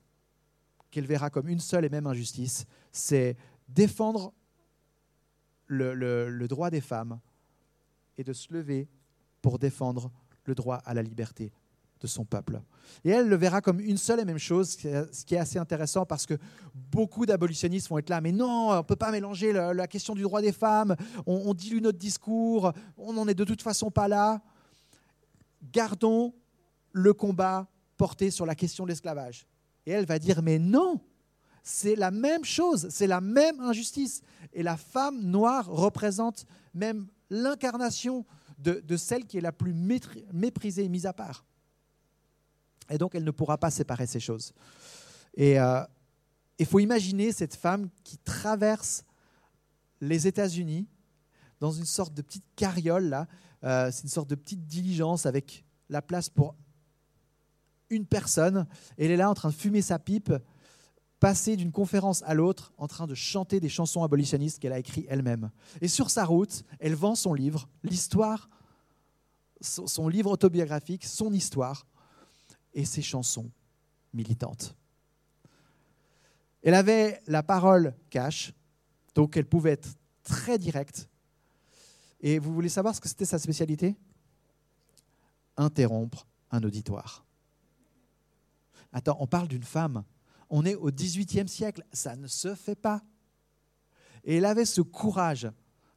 qu'elle 0.90 1.06
verra 1.06 1.30
comme 1.30 1.48
une 1.48 1.60
seule 1.60 1.84
et 1.84 1.88
même 1.88 2.06
injustice, 2.06 2.66
c'est 2.92 3.36
défendre 3.68 4.32
le, 5.66 5.94
le, 5.94 6.48
droit 6.48 6.70
des 6.70 6.80
femmes 6.80 7.20
et 8.18 8.24
de 8.24 8.32
se 8.32 8.52
lever 8.52 8.88
pour 9.42 9.58
défendre 9.58 10.10
le 10.44 10.54
droit 10.54 10.76
à 10.84 10.94
la 10.94 11.02
liberté 11.02 11.52
de 12.00 12.06
son 12.06 12.24
peuple. 12.24 12.60
Et 13.04 13.10
elle 13.10 13.28
le 13.28 13.36
verra 13.36 13.60
comme 13.60 13.78
une 13.78 13.98
seule 13.98 14.20
et 14.20 14.24
même 14.24 14.38
chose, 14.38 14.70
ce 14.70 15.24
qui 15.24 15.34
est 15.34 15.38
assez 15.38 15.58
intéressant 15.58 16.06
parce 16.06 16.26
que 16.26 16.34
beaucoup 16.74 17.26
d'abolitionnistes 17.26 17.88
vont 17.88 17.98
être 17.98 18.08
là, 18.08 18.20
mais 18.20 18.32
non, 18.32 18.70
on 18.70 18.76
ne 18.76 18.82
peut 18.82 18.96
pas 18.96 19.10
mélanger 19.10 19.52
la, 19.52 19.86
question 19.86 20.14
du 20.14 20.22
droit 20.22 20.40
des 20.40 20.52
femmes, 20.52 20.96
on, 21.26 21.52
dilue 21.52 21.80
notre 21.80 21.98
discours, 21.98 22.72
on 22.96 23.12
n'en 23.12 23.28
est 23.28 23.34
de 23.34 23.44
toute 23.44 23.62
façon 23.62 23.90
pas 23.90 24.08
là. 24.08 24.40
Gardons 25.72 26.34
le 26.92 27.12
combat 27.12 27.68
porté 27.96 28.30
sur 28.30 28.46
la 28.46 28.54
question 28.54 28.84
de 28.84 28.88
l'esclavage. 28.88 29.46
Et 29.84 29.90
elle 29.90 30.06
va 30.06 30.18
dire, 30.18 30.42
mais 30.42 30.58
non, 30.58 31.00
c'est 31.62 31.96
la 31.96 32.10
même 32.10 32.44
chose, 32.44 32.88
c'est 32.90 33.06
la 33.06 33.20
même 33.20 33.60
injustice. 33.60 34.22
Et 34.54 34.62
la 34.62 34.76
femme 34.76 35.20
noire 35.22 35.66
représente 35.66 36.46
même 36.72 37.08
l'incarnation 37.30 38.26
de, 38.58 38.96
celle 38.96 39.24
qui 39.24 39.38
est 39.38 39.40
la 39.40 39.52
plus 39.52 39.72
méprisée 39.72 40.84
et 40.84 40.88
mise 40.88 41.06
à 41.06 41.12
part. 41.12 41.44
Et 42.90 42.98
donc, 42.98 43.14
elle 43.14 43.24
ne 43.24 43.30
pourra 43.30 43.56
pas 43.56 43.70
séparer 43.70 44.06
ces 44.06 44.20
choses. 44.20 44.52
Et 45.34 45.52
il 45.52 45.58
euh, 45.58 45.84
faut 46.66 46.80
imaginer 46.80 47.32
cette 47.32 47.54
femme 47.54 47.88
qui 48.04 48.18
traverse 48.18 49.04
les 50.00 50.26
États-Unis 50.26 50.88
dans 51.60 51.70
une 51.70 51.84
sorte 51.84 52.14
de 52.14 52.22
petite 52.22 52.44
carriole, 52.56 53.04
là. 53.04 53.26
Euh, 53.62 53.90
c'est 53.92 54.04
une 54.04 54.08
sorte 54.08 54.30
de 54.30 54.34
petite 54.34 54.66
diligence 54.66 55.26
avec 55.26 55.64
la 55.90 56.00
place 56.00 56.30
pour 56.30 56.56
une 57.90 58.06
personne. 58.06 58.66
Elle 58.96 59.10
est 59.10 59.16
là 59.16 59.28
en 59.28 59.34
train 59.34 59.50
de 59.50 59.54
fumer 59.54 59.82
sa 59.82 59.98
pipe, 59.98 60.32
passer 61.20 61.56
d'une 61.56 61.70
conférence 61.70 62.22
à 62.22 62.34
l'autre, 62.34 62.72
en 62.78 62.88
train 62.88 63.06
de 63.06 63.14
chanter 63.14 63.60
des 63.60 63.68
chansons 63.68 64.02
abolitionnistes 64.02 64.58
qu'elle 64.58 64.72
a 64.72 64.78
écrites 64.78 65.06
elle-même. 65.08 65.50
Et 65.82 65.88
sur 65.88 66.10
sa 66.10 66.24
route, 66.24 66.64
elle 66.80 66.94
vend 66.94 67.14
son 67.14 67.34
livre, 67.34 67.68
l'histoire, 67.84 68.48
son 69.60 70.08
livre 70.08 70.30
autobiographique, 70.30 71.04
son 71.04 71.32
histoire 71.32 71.86
et 72.72 72.86
ses 72.86 73.02
chansons 73.02 73.50
militantes. 74.14 74.74
Elle 76.62 76.74
avait 76.74 77.22
la 77.26 77.42
parole 77.42 77.94
cash, 78.08 78.52
donc 79.14 79.36
elle 79.36 79.46
pouvait 79.46 79.72
être 79.72 79.90
très 80.22 80.58
directe. 80.58 81.08
Et 82.20 82.38
vous 82.38 82.52
voulez 82.52 82.68
savoir 82.68 82.94
ce 82.94 83.00
que 83.00 83.08
c'était 83.08 83.24
sa 83.24 83.38
spécialité? 83.38 83.94
Interrompre 85.56 86.26
un 86.50 86.62
auditoire. 86.62 87.24
Attends, 88.92 89.16
on 89.20 89.26
parle 89.26 89.48
d'une 89.48 89.62
femme. 89.62 90.04
On 90.50 90.64
est 90.64 90.74
au 90.74 90.90
XVIIIe 90.90 91.48
siècle, 91.48 91.84
ça 91.92 92.16
ne 92.16 92.26
se 92.26 92.54
fait 92.54 92.74
pas. 92.74 93.02
Et 94.24 94.36
elle 94.36 94.44
avait 94.44 94.64
ce 94.64 94.80
courage 94.80 95.48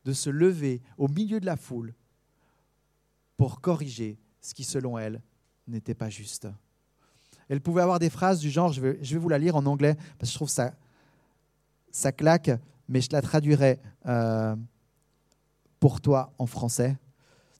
de 0.05 0.13
se 0.13 0.29
lever 0.29 0.81
au 0.97 1.07
milieu 1.07 1.39
de 1.39 1.45
la 1.45 1.57
foule 1.57 1.93
pour 3.35 3.61
corriger 3.61 4.19
ce 4.41 4.53
qui, 4.53 4.63
selon 4.63 4.97
elle, 4.97 5.21
n'était 5.67 5.95
pas 5.95 6.09
juste. 6.09 6.47
Elle 7.49 7.61
pouvait 7.61 7.81
avoir 7.81 7.99
des 7.99 8.09
phrases 8.09 8.39
du 8.39 8.49
genre, 8.49 8.71
je 8.71 8.81
vais, 8.81 9.17
vous 9.17 9.29
la 9.29 9.37
lire 9.37 9.55
en 9.55 9.65
anglais, 9.65 9.95
parce 10.17 10.29
que 10.29 10.33
je 10.33 10.35
trouve 10.35 10.49
ça, 10.49 10.73
ça 11.91 12.11
claque, 12.11 12.51
mais 12.87 13.01
je 13.01 13.09
la 13.11 13.21
traduirai 13.21 13.79
euh, 14.05 14.55
pour 15.79 15.99
toi 15.99 16.33
en 16.37 16.45
français. 16.45 16.97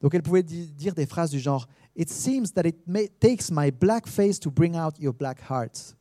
Donc 0.01 0.13
elle 0.13 0.23
pouvait 0.23 0.43
dire 0.43 0.93
des 0.93 1.05
phrases 1.05 1.31
du 1.31 1.39
genre, 1.39 1.67
It 1.95 2.09
seems 2.09 2.51
that 2.55 2.63
it 2.65 3.19
takes 3.19 3.51
my 3.51 3.69
black 3.69 4.07
face 4.07 4.39
to 4.39 4.49
bring 4.49 4.75
out 4.75 4.99
your 4.99 5.13
black 5.13 5.39
heart. 5.47 5.95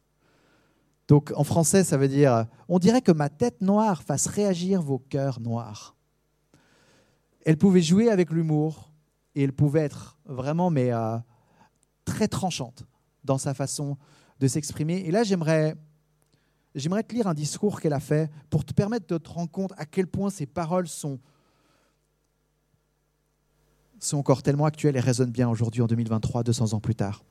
Donc 1.13 1.31
en 1.37 1.45
français, 1.45 1.85
ça 1.85 1.99
veut 1.99 2.09
dire, 2.09 2.47
on 2.71 2.79
dirait 2.79 3.03
que 3.03 3.13
ma 3.13 3.29
tête 3.29 3.61
noire 3.61 4.03
fasse 4.03 4.27
réagir 4.29 4.81
vos 4.81 4.99
cœurs 4.99 5.41
noirs. 5.41 5.95
Elle 7.45 7.59
pouvait 7.59 7.83
jouer 7.83 8.09
avec 8.09 8.31
l'humour 8.31 8.91
et 9.35 9.45
elle 9.45 9.53
pouvait 9.53 9.81
être 9.81 10.17
vraiment 10.25 10.71
mais 10.71 10.91
euh, 10.91 11.19
très 12.07 12.29
tranchante 12.29 12.87
dans 13.25 13.37
sa 13.37 13.53
façon 13.53 13.99
de 14.41 14.49
s'exprimer. 14.49 15.01
Et 15.01 15.11
là, 15.11 15.23
j'aimerais, 15.23 15.75
j'aimerais 16.75 17.03
te 17.03 17.15
lire 17.15 17.27
un 17.27 17.35
discours 17.35 17.83
qu'elle 17.83 17.93
a 17.93 18.01
fait 18.01 18.31
pour 18.49 18.65
te 18.65 18.73
permettre 18.73 19.07
de 19.07 19.19
te 19.19 19.29
rendre 19.29 19.51
compte 19.51 19.75
à 19.77 19.85
quel 19.85 20.07
point 20.07 20.31
ces 20.31 20.47
paroles 20.47 20.89
sont, 20.89 21.21
sont 23.99 24.17
encore 24.17 24.43
tellement 24.43 24.65
actuelles 24.65 24.97
et 24.97 25.01
résonnent 25.01 25.31
bien 25.31 25.51
aujourd'hui 25.51 25.83
en 25.83 25.87
2023, 25.87 26.43
200 26.43 26.73
ans 26.73 26.81
plus 26.81 26.95
tard. 26.95 27.23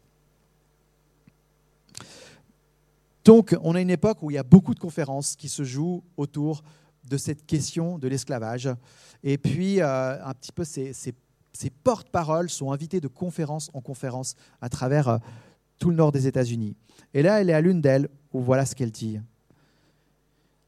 Donc, 3.23 3.55
on 3.61 3.75
a 3.75 3.81
une 3.81 3.89
époque 3.89 4.23
où 4.23 4.31
il 4.31 4.35
y 4.35 4.39
a 4.39 4.43
beaucoup 4.43 4.73
de 4.73 4.79
conférences 4.79 5.35
qui 5.35 5.49
se 5.49 5.63
jouent 5.63 6.03
autour 6.17 6.63
de 7.03 7.17
cette 7.17 7.45
question 7.45 7.97
de 7.99 8.07
l'esclavage. 8.07 8.69
Et 9.23 9.37
puis, 9.37 9.81
euh, 9.81 10.23
un 10.23 10.33
petit 10.33 10.51
peu, 10.51 10.63
ces, 10.63 10.93
ces, 10.93 11.13
ces 11.53 11.69
porte-paroles 11.69 12.49
sont 12.49 12.71
invités 12.71 12.99
de 12.99 13.07
conférence 13.07 13.69
en 13.73 13.81
conférence 13.81 14.35
à 14.61 14.69
travers 14.69 15.07
euh, 15.07 15.17
tout 15.77 15.89
le 15.89 15.95
nord 15.95 16.11
des 16.11 16.27
États-Unis. 16.27 16.75
Et 17.13 17.21
là, 17.21 17.41
elle 17.41 17.49
est 17.49 17.53
à 17.53 17.61
l'une 17.61 17.81
d'elles, 17.81 18.09
où 18.33 18.41
voilà 18.41 18.65
ce 18.65 18.75
qu'elle 18.75 18.91
dit. 18.91 19.19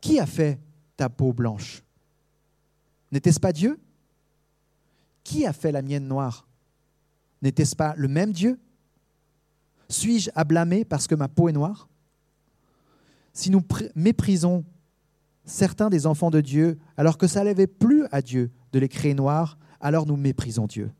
Qui 0.02 0.20
a 0.20 0.26
fait 0.26 0.60
ta 0.98 1.10
peau 1.10 1.34
blanche? 1.34 1.84
N'était-ce 3.12 3.40
pas 3.40 3.54
Dieu? 3.54 3.80
Qui 5.24 5.46
a 5.46 5.54
fait 5.54 5.72
la 5.72 5.82
mienne 5.82 6.08
noire? 6.08 6.48
N'était-ce 7.42 7.76
pas 7.76 7.94
le 7.96 8.08
même 8.08 8.32
Dieu? 8.32 8.60
Suis-je 9.90 10.30
à 10.36 10.44
blâmer 10.44 10.84
parce 10.84 11.08
que 11.08 11.16
ma 11.16 11.28
peau 11.28 11.48
est 11.48 11.54
noire? 11.54 11.88
Si 13.34 13.50
nous 13.50 13.64
méprisons 13.96 14.64
certains 15.46 15.90
des 15.90 16.06
enfants 16.06 16.30
de 16.30 16.42
Dieu, 16.42 16.80
alors 16.98 17.18
que 17.18 17.28
ça 17.28 17.44
n'avait 17.44 17.68
plus 17.68 18.06
à 18.12 18.22
Dieu 18.22 18.52
de 18.72 18.80
les 18.80 18.90
créer 18.90 19.14
noirs, 19.14 19.58
alors 19.82 20.06
nous 20.06 20.16
méprisons 20.16 20.68
Dieu. 20.68 20.92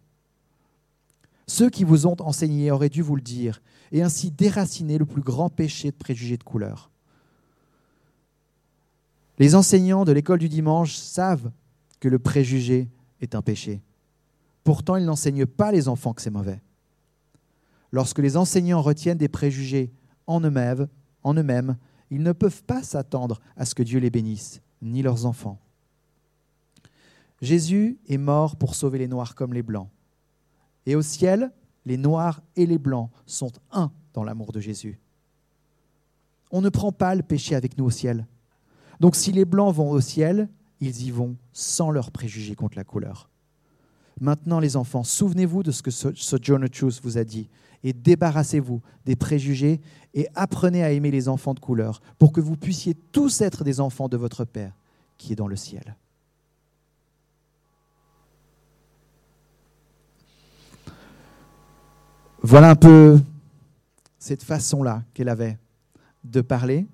Ceux 1.48 1.70
qui 1.70 1.84
vous 1.84 2.08
ont 2.08 2.16
enseigné 2.20 2.72
auraient 2.72 2.90
dû 2.90 3.02
vous 3.02 3.16
le 3.16 3.22
dire, 3.22 3.62
et 3.92 4.02
ainsi 4.02 4.32
déraciner 4.32 4.98
le 4.98 5.06
plus 5.06 5.22
grand 5.22 5.50
péché 5.50 5.92
de 5.92 5.96
préjugés 5.96 6.38
de 6.38 6.44
couleur. 6.44 6.90
Les 9.40 9.56
enseignants 9.56 10.06
de 10.06 10.12
l'école 10.12 10.40
du 10.40 10.50
dimanche 10.50 10.96
savent 10.96 11.52
que 12.00 12.08
le 12.08 12.20
préjugé 12.20 12.90
est 13.22 13.36
un 13.36 13.42
péché. 13.42 13.82
Pourtant, 14.64 14.96
ils 14.96 15.06
n'enseignent 15.06 15.46
pas 15.46 15.72
les 15.72 15.88
enfants 15.88 16.14
que 16.14 16.22
c'est 16.22 16.30
mauvais. 16.30 16.62
Lorsque 17.92 18.20
les 18.20 18.38
enseignants 18.38 18.82
retiennent 18.82 19.18
des 19.18 19.28
préjugés 19.28 19.92
en 20.28 20.40
eux-mêmes, 20.42 20.88
en 21.24 21.34
eux-mêmes, 21.34 21.78
ils 22.10 22.22
ne 22.22 22.32
peuvent 22.32 22.64
pas 22.64 22.84
s'attendre 22.84 23.42
à 23.58 23.66
ce 23.66 23.76
que 23.76 23.84
Dieu 23.84 24.00
les 24.00 24.10
bénisse, 24.10 24.62
ni 24.82 25.02
leurs 25.02 25.26
enfants. 25.26 25.60
Jésus 27.42 27.98
est 28.08 28.18
mort 28.18 28.56
pour 28.56 28.76
sauver 28.76 29.00
les 29.00 29.08
noirs 29.08 29.36
comme 29.36 29.54
les 29.54 29.64
blancs. 29.64 29.90
Et 30.86 30.96
au 30.96 31.02
ciel, 31.02 31.52
les 31.86 31.98
noirs 31.98 32.42
et 32.56 32.66
les 32.66 32.78
blancs 32.78 33.10
sont 33.26 33.52
un 33.72 33.92
dans 34.14 34.24
l'amour 34.24 34.52
de 34.52 34.60
Jésus. 34.60 35.00
On 36.52 36.62
ne 36.62 36.70
prend 36.70 36.92
pas 36.92 37.16
le 37.16 37.24
péché 37.24 37.56
avec 37.56 37.78
nous 37.78 37.86
au 37.86 37.90
ciel. 37.90 38.28
Donc 39.00 39.16
si 39.16 39.32
les 39.32 39.46
blancs 39.46 39.76
vont 39.76 39.90
au 39.90 40.00
ciel, 40.00 40.50
ils 40.80 41.04
y 41.04 41.12
vont 41.12 41.36
sans 41.52 41.90
leurs 41.90 42.12
préjugés 42.12 42.56
contre 42.56 42.78
la 42.78 42.84
couleur. 42.84 43.30
Maintenant, 44.22 44.60
les 44.60 44.76
enfants, 44.76 45.04
souvenez-vous 45.04 45.64
de 45.64 45.72
ce 45.72 45.82
que 45.82 45.92
Sojourner 45.92 46.70
Truth 46.70 47.02
vous 47.04 47.18
a 47.18 47.24
dit 47.24 47.50
et 47.84 47.94
débarrassez-vous 47.94 48.82
des 49.06 49.16
préjugés 49.16 49.82
et 50.14 50.28
apprenez 50.36 50.84
à 50.84 50.92
aimer 50.92 51.12
les 51.12 51.28
enfants 51.28 51.54
de 51.54 51.60
couleur 51.60 52.02
pour 52.18 52.32
que 52.32 52.42
vous 52.42 52.56
puissiez 52.56 52.94
tous 52.94 53.42
être 53.42 53.64
des 53.64 53.80
enfants 53.80 54.08
de 54.08 54.18
votre 54.18 54.46
Père 54.46 54.74
qui 55.18 55.34
est 55.34 55.36
dans 55.36 55.48
le 55.48 55.56
ciel. 55.56 55.96
Voilà 62.42 62.72
un 62.72 62.76
peu 62.76 63.22
cette 64.20 64.44
façon-là 64.44 65.04
qu'elle 65.14 65.30
avait 65.30 65.58
de 66.26 66.42
parler. 66.42 66.86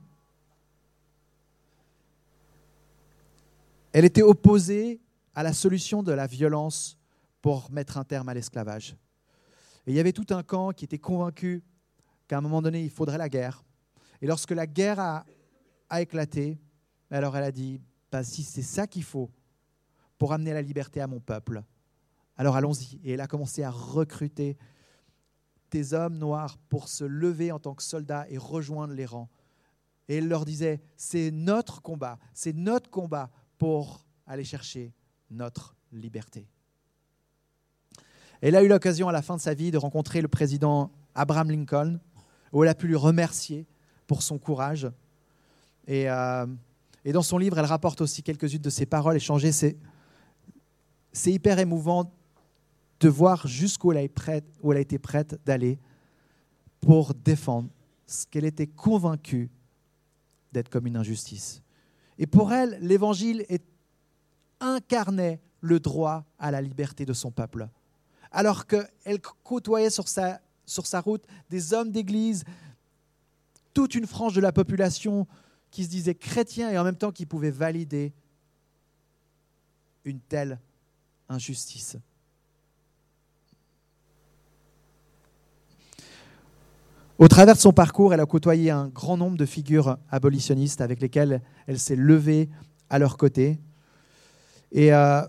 Elle 3.91 4.05
était 4.05 4.21
opposée 4.21 4.99
à 5.33 5.41
la 5.41 5.53
solution 5.53 6.03
de 6.03 6.11
la 6.11 6.27
violence 6.27 6.98
pour 7.41 7.71
mettre 7.71 7.97
un 7.97 8.03
terme 8.03 8.29
à 8.29 8.33
l'esclavage. 8.33 8.95
Et 9.85 9.91
il 9.91 9.95
y 9.95 9.99
avait 9.99 10.13
tout 10.13 10.27
un 10.29 10.43
camp 10.43 10.71
qui 10.71 10.85
était 10.85 10.99
convaincu 10.99 11.63
qu'à 12.27 12.37
un 12.37 12.41
moment 12.41 12.61
donné, 12.61 12.83
il 12.83 12.89
faudrait 12.89 13.17
la 13.17 13.29
guerre. 13.29 13.63
Et 14.21 14.27
lorsque 14.27 14.51
la 14.51 14.67
guerre 14.67 14.99
a, 14.99 15.25
éclaté, 16.01 16.59
alors 17.09 17.35
elle 17.35 17.43
a 17.43 17.51
dit, 17.51 17.81
bah, 18.11 18.23
si 18.23 18.43
c'est 18.43 18.61
ça 18.61 18.85
qu'il 18.85 19.03
faut 19.03 19.31
pour 20.17 20.33
amener 20.33 20.53
la 20.53 20.61
liberté 20.61 21.01
à 21.01 21.07
mon 21.07 21.19
peuple, 21.19 21.63
alors 22.37 22.55
allons-y. 22.55 22.99
Et 23.03 23.13
elle 23.13 23.21
a 23.21 23.27
commencé 23.27 23.63
à 23.63 23.71
recruter 23.71 24.57
des 25.71 25.93
hommes 25.93 26.17
noirs 26.17 26.57
pour 26.69 26.87
se 26.87 27.03
lever 27.03 27.51
en 27.51 27.59
tant 27.59 27.73
que 27.73 27.83
soldats 27.83 28.25
et 28.29 28.37
rejoindre 28.37 28.93
les 28.93 29.05
rangs. 29.05 29.29
Et 30.07 30.15
elle 30.17 30.27
leur 30.27 30.45
disait, 30.45 30.81
c'est 30.97 31.31
notre 31.31 31.81
combat, 31.81 32.17
c'est 32.33 32.53
notre 32.53 32.89
combat 32.89 33.29
pour 33.57 34.05
aller 34.25 34.43
chercher 34.43 34.93
notre 35.29 35.75
liberté. 35.91 36.47
Elle 38.41 38.55
a 38.55 38.63
eu 38.63 38.67
l'occasion 38.67 39.09
à 39.09 39.11
la 39.11 39.21
fin 39.21 39.35
de 39.35 39.41
sa 39.41 39.53
vie 39.53 39.71
de 39.71 39.77
rencontrer 39.77 40.21
le 40.21 40.27
président 40.27 40.91
Abraham 41.15 41.51
Lincoln, 41.51 41.99
où 42.53 42.63
elle 42.63 42.69
a 42.69 42.75
pu 42.75 42.87
lui 42.87 42.95
remercier 42.95 43.65
pour 44.07 44.23
son 44.23 44.37
courage. 44.37 44.89
Et, 45.87 46.09
euh, 46.09 46.45
dans 47.05 47.21
son 47.21 47.37
livre, 47.37 47.59
elle 47.59 47.65
rapporte 47.65 48.01
aussi 48.01 48.23
quelques-unes 48.23 48.61
de 48.61 48.69
ses 48.69 48.85
paroles 48.85 49.15
échangées. 49.15 49.51
C'est, 49.51 49.77
c'est 51.11 51.31
hyper 51.31 51.59
émouvant 51.59 52.11
de 52.99 53.09
voir 53.09 53.47
jusqu'où 53.47 53.91
elle, 53.91 54.09
elle 54.27 54.77
a 54.77 54.79
été 54.79 54.99
prête 54.99 55.39
d'aller 55.45 55.79
pour 56.79 57.13
défendre 57.13 57.69
ce 58.05 58.25
qu'elle 58.25 58.45
était 58.45 58.67
convaincue 58.67 59.49
d'être 60.51 60.69
comme 60.69 60.87
une 60.87 60.97
injustice. 60.97 61.61
Et 62.17 62.27
pour 62.27 62.51
elle, 62.53 62.77
l'évangile 62.81 63.45
incarnait 64.59 65.39
le 65.61 65.79
droit 65.79 66.25
à 66.37 66.51
la 66.51 66.61
liberté 66.61 67.05
de 67.05 67.13
son 67.13 67.31
peuple. 67.31 67.69
Alors 68.31 68.67
qu'elle 68.67 69.19
côtoyait 69.43 69.89
sur 69.89 70.07
sa, 70.07 70.39
route 71.01 71.25
des 71.49 71.73
hommes 71.73 71.91
d'église, 71.91 72.43
toute 73.73 73.95
une 73.95 74.07
frange 74.07 74.33
de 74.33 74.41
la 74.41 74.51
population 74.51 75.27
qui 75.71 75.83
se 75.83 75.89
disait 75.89 76.15
chrétien 76.15 76.69
et 76.69 76.77
en 76.77 76.83
même 76.83 76.95
temps 76.95 77.11
qui 77.11 77.25
pouvait 77.25 77.51
valider 77.51 78.13
une 80.05 80.19
telle 80.19 80.59
injustice. 81.27 81.97
Au 87.19 87.27
travers 87.27 87.55
de 87.55 87.59
son 87.59 87.73
parcours, 87.73 88.13
elle 88.13 88.21
a 88.21 88.25
côtoyé 88.25 88.71
un 88.71 88.87
grand 88.87 89.17
nombre 89.17 89.37
de 89.37 89.45
figures 89.45 89.97
abolitionnistes 90.09 90.79
avec 90.79 91.01
lesquelles 91.01 91.41
elle 91.67 91.77
s'est 91.77 91.97
levée 91.97 92.49
à 92.89 92.97
leur 92.97 93.17
côté. 93.17 93.59
Et 94.71 94.93
euh, 94.93 95.21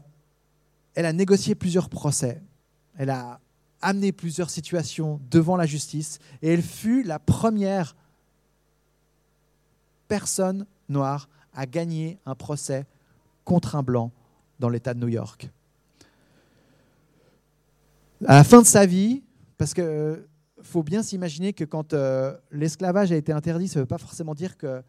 elle 0.94 1.06
a 1.06 1.12
négocié 1.12 1.56
plusieurs 1.56 1.88
procès. 1.88 2.40
Elle 2.98 3.10
a 3.10 3.40
amené 3.82 4.12
plusieurs 4.12 4.50
situations 4.50 5.20
devant 5.30 5.56
la 5.56 5.66
justice. 5.66 6.18
Et 6.42 6.52
elle 6.52 6.62
fut 6.62 7.02
la 7.02 7.18
première 7.18 7.96
personne 10.08 10.66
noire 10.88 11.28
à 11.54 11.66
gagner 11.66 12.18
un 12.26 12.34
procès 12.34 12.86
contre 13.44 13.76
un 13.76 13.82
blanc 13.82 14.12
dans 14.58 14.68
l'État 14.68 14.94
de 14.94 15.00
New 15.00 15.08
York. 15.08 15.50
À 18.26 18.34
la 18.34 18.44
fin 18.44 18.60
de 18.60 18.66
sa 18.66 18.84
vie, 18.84 19.22
parce 19.56 19.72
que 19.72 20.26
faut 20.62 20.82
bien 20.82 21.02
s'imaginer 21.02 21.52
que 21.52 21.64
quand 21.64 21.94
euh, 21.94 22.36
l'esclavage 22.50 23.12
a 23.12 23.16
été 23.16 23.32
interdit, 23.32 23.68
ça 23.68 23.78
ne 23.78 23.84
veut 23.84 23.88
pas 23.88 23.98
forcément 23.98 24.34
dire 24.34 24.58
que 24.58 24.82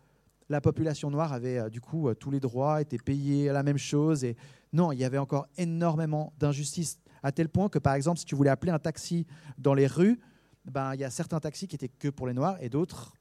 la 0.50 0.60
population 0.60 1.10
noire 1.10 1.32
avait 1.32 1.60
euh, 1.60 1.70
du 1.70 1.80
coup 1.80 2.10
euh, 2.10 2.14
tous 2.14 2.30
les 2.30 2.42
droits, 2.42 2.82
était 2.82 2.98
payée 2.98 3.50
à 3.50 3.54
la 3.54 3.64
même 3.64 3.78
chose. 3.78 4.24
Et 4.24 4.36
non, 4.74 4.92
il 4.92 5.00
y 5.00 5.06
avait 5.06 5.18
encore 5.18 5.48
énormément 5.58 6.34
d'injustices, 6.40 7.00
à 7.24 7.32
tel 7.32 7.50
point 7.50 7.70
que 7.70 7.80
par 7.80 7.94
exemple, 7.94 8.20
si 8.20 8.26
tu 8.26 8.36
voulais 8.36 8.50
appeler 8.50 8.72
un 8.72 8.80
taxi 8.80 9.26
dans 9.58 9.74
les 9.74 9.88
rues, 9.88 10.20
ben, 10.66 10.94
il 10.94 11.00
y 11.00 11.04
a 11.04 11.10
certains 11.10 11.40
taxis 11.40 11.68
qui 11.68 11.76
étaient 11.76 11.90
que 11.90 12.08
pour 12.08 12.28
les 12.28 12.34
noirs 12.34 12.58
et 12.62 12.70
d'autres 12.70 13.14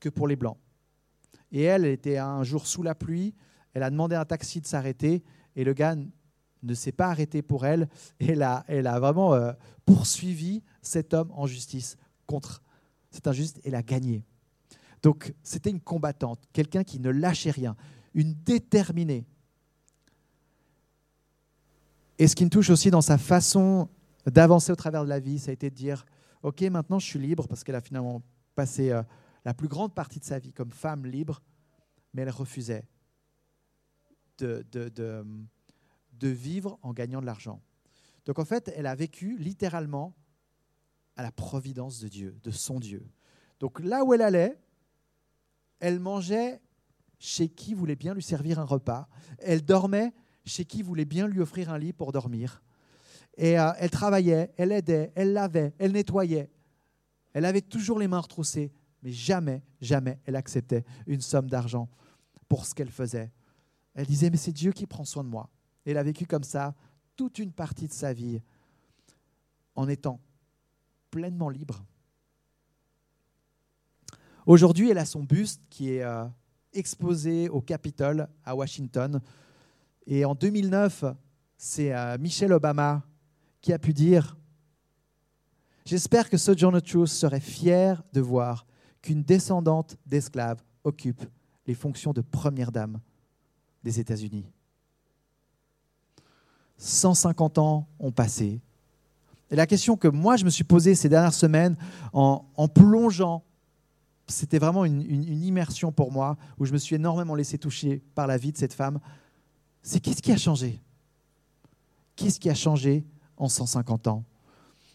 que 0.00 0.08
pour 0.08 0.28
les 0.28 0.36
blancs. 0.36 0.58
Et 1.52 1.62
elle, 1.62 1.84
elle 1.84 1.92
était 1.92 2.18
un 2.18 2.42
jour 2.42 2.66
sous 2.66 2.82
la 2.82 2.94
pluie, 2.94 3.34
elle 3.74 3.82
a 3.82 3.90
demandé 3.90 4.14
à 4.14 4.20
un 4.20 4.24
taxi 4.24 4.60
de 4.60 4.66
s'arrêter 4.66 5.22
et 5.54 5.64
le 5.64 5.72
gars 5.72 5.96
ne 6.62 6.74
s'est 6.74 6.92
pas 6.92 7.08
arrêté 7.08 7.42
pour 7.42 7.66
elle. 7.66 7.88
Et 8.20 8.32
elle 8.32 8.42
a, 8.42 8.64
elle 8.68 8.86
a 8.86 8.98
vraiment 8.98 9.34
euh, 9.34 9.52
poursuivi 9.84 10.62
cet 10.82 11.14
homme 11.14 11.30
en 11.32 11.46
justice 11.46 11.96
contre 12.26 12.62
cette 13.10 13.26
injustice 13.26 13.60
et 13.64 13.70
l'a 13.70 13.82
gagné. 13.82 14.24
Donc 15.02 15.34
c'était 15.42 15.70
une 15.70 15.80
combattante, 15.80 16.40
quelqu'un 16.52 16.84
qui 16.84 16.98
ne 17.00 17.10
lâchait 17.10 17.50
rien, 17.50 17.76
une 18.14 18.34
déterminée. 18.34 19.26
Et 22.18 22.28
ce 22.28 22.34
qui 22.34 22.44
me 22.44 22.50
touche 22.50 22.70
aussi 22.70 22.90
dans 22.90 23.02
sa 23.02 23.18
façon 23.18 23.88
d'avancer 24.26 24.72
au 24.72 24.76
travers 24.76 25.04
de 25.04 25.08
la 25.08 25.20
vie, 25.20 25.38
ça 25.38 25.50
a 25.50 25.54
été 25.54 25.70
de 25.70 25.74
dire, 25.74 26.06
OK, 26.42 26.62
maintenant 26.62 26.98
je 26.98 27.06
suis 27.06 27.18
libre, 27.18 27.46
parce 27.46 27.62
qu'elle 27.62 27.74
a 27.74 27.80
finalement 27.80 28.22
passé 28.54 28.90
euh, 28.90 29.02
la 29.44 29.54
plus 29.54 29.68
grande 29.68 29.94
partie 29.94 30.18
de 30.18 30.24
sa 30.24 30.38
vie 30.38 30.52
comme 30.52 30.72
femme 30.72 31.06
libre, 31.06 31.42
mais 32.14 32.22
elle 32.22 32.30
refusait 32.30 32.84
de, 34.38 34.64
de, 34.72 36.28
vivre 36.28 36.78
en 36.82 36.92
gagnant 36.92 37.20
de 37.20 37.26
l'argent. 37.26 37.60
Donc 38.24 38.38
en 38.38 38.44
fait, 38.44 38.72
elle 38.74 38.86
a 38.86 38.94
vécu 38.94 39.36
littéralement 39.38 40.14
à 41.16 41.22
la 41.22 41.30
providence 41.30 42.00
de 42.00 42.08
Dieu, 42.08 42.38
de 42.42 42.50
son 42.50 42.80
Dieu. 42.80 43.06
Donc 43.60 43.80
là 43.80 44.04
où 44.04 44.12
elle 44.14 44.22
allait, 44.22 44.58
elle 45.78 46.00
mangeait 46.00 46.60
chez 47.18 47.48
qui 47.48 47.74
voulait 47.74 47.96
bien 47.96 48.14
lui 48.14 48.22
servir 48.22 48.58
un 48.58 48.64
repas. 48.64 49.08
Elle 49.38 49.64
dormait 49.64 50.12
chez 50.46 50.64
qui 50.64 50.82
voulait 50.82 51.04
bien 51.04 51.26
lui 51.26 51.40
offrir 51.40 51.70
un 51.70 51.78
lit 51.78 51.92
pour 51.92 52.12
dormir. 52.12 52.62
Et 53.36 53.58
euh, 53.58 53.72
elle 53.78 53.90
travaillait, 53.90 54.52
elle 54.56 54.72
aidait, 54.72 55.12
elle 55.14 55.32
lavait, 55.32 55.74
elle 55.78 55.92
nettoyait. 55.92 56.50
Elle 57.32 57.44
avait 57.44 57.60
toujours 57.60 57.98
les 57.98 58.08
mains 58.08 58.20
retroussées, 58.20 58.72
mais 59.02 59.12
jamais, 59.12 59.62
jamais 59.80 60.18
elle 60.24 60.36
acceptait 60.36 60.84
une 61.06 61.20
somme 61.20 61.50
d'argent 61.50 61.88
pour 62.48 62.64
ce 62.64 62.74
qu'elle 62.74 62.90
faisait. 62.90 63.30
Elle 63.94 64.06
disait, 64.06 64.30
mais 64.30 64.36
c'est 64.36 64.52
Dieu 64.52 64.72
qui 64.72 64.86
prend 64.86 65.04
soin 65.04 65.24
de 65.24 65.28
moi. 65.28 65.50
Elle 65.84 65.98
a 65.98 66.02
vécu 66.02 66.26
comme 66.26 66.44
ça 66.44 66.74
toute 67.16 67.38
une 67.38 67.52
partie 67.52 67.88
de 67.88 67.92
sa 67.92 68.12
vie 68.12 68.40
en 69.74 69.88
étant 69.88 70.20
pleinement 71.10 71.48
libre. 71.48 71.84
Aujourd'hui, 74.46 74.90
elle 74.90 74.98
a 74.98 75.04
son 75.04 75.24
buste 75.24 75.60
qui 75.70 75.92
est 75.92 76.02
euh, 76.02 76.24
exposé 76.72 77.48
au 77.48 77.60
Capitole 77.60 78.28
à 78.44 78.54
Washington. 78.54 79.20
Et 80.06 80.24
en 80.24 80.34
2009, 80.34 81.04
c'est 81.56 81.92
euh, 81.92 82.16
Michelle 82.18 82.52
Obama 82.52 83.02
qui 83.60 83.72
a 83.72 83.78
pu 83.78 83.92
dire 83.92 84.36
J'espère 85.84 86.30
que 86.30 86.36
Sojourner 86.36 86.80
Truth 86.80 87.08
serait 87.08 87.40
fier 87.40 88.02
de 88.12 88.20
voir 88.20 88.66
qu'une 89.02 89.22
descendante 89.22 89.96
d'esclaves 90.06 90.62
occupe 90.84 91.24
les 91.66 91.74
fonctions 91.74 92.12
de 92.12 92.20
première 92.20 92.72
dame 92.72 93.00
des 93.82 94.00
États-Unis. 94.00 94.46
150 96.78 97.58
ans 97.58 97.88
ont 97.98 98.12
passé. 98.12 98.60
Et 99.50 99.56
la 99.56 99.66
question 99.66 99.96
que 99.96 100.08
moi 100.08 100.36
je 100.36 100.44
me 100.44 100.50
suis 100.50 100.64
posée 100.64 100.94
ces 100.94 101.08
dernières 101.08 101.34
semaines 101.34 101.76
en, 102.12 102.68
plongeant, 102.68 103.44
c'était 104.26 104.58
vraiment 104.58 104.84
une, 104.84 105.02
une, 105.02 105.42
immersion 105.44 105.92
pour 105.92 106.10
moi, 106.10 106.36
où 106.58 106.66
je 106.66 106.72
me 106.72 106.78
suis 106.78 106.96
énormément 106.96 107.36
laissé 107.36 107.58
toucher 107.58 108.02
par 108.16 108.26
la 108.26 108.36
vie 108.36 108.50
de 108.50 108.58
cette 108.58 108.74
femme, 108.74 108.98
c'est 109.86 110.00
qu'est-ce 110.00 110.20
qui 110.20 110.32
a 110.32 110.36
changé? 110.36 110.82
Qu'est-ce 112.16 112.40
qui 112.40 112.50
a 112.50 112.54
changé 112.54 113.06
en 113.36 113.48
150 113.48 114.08
ans? 114.08 114.24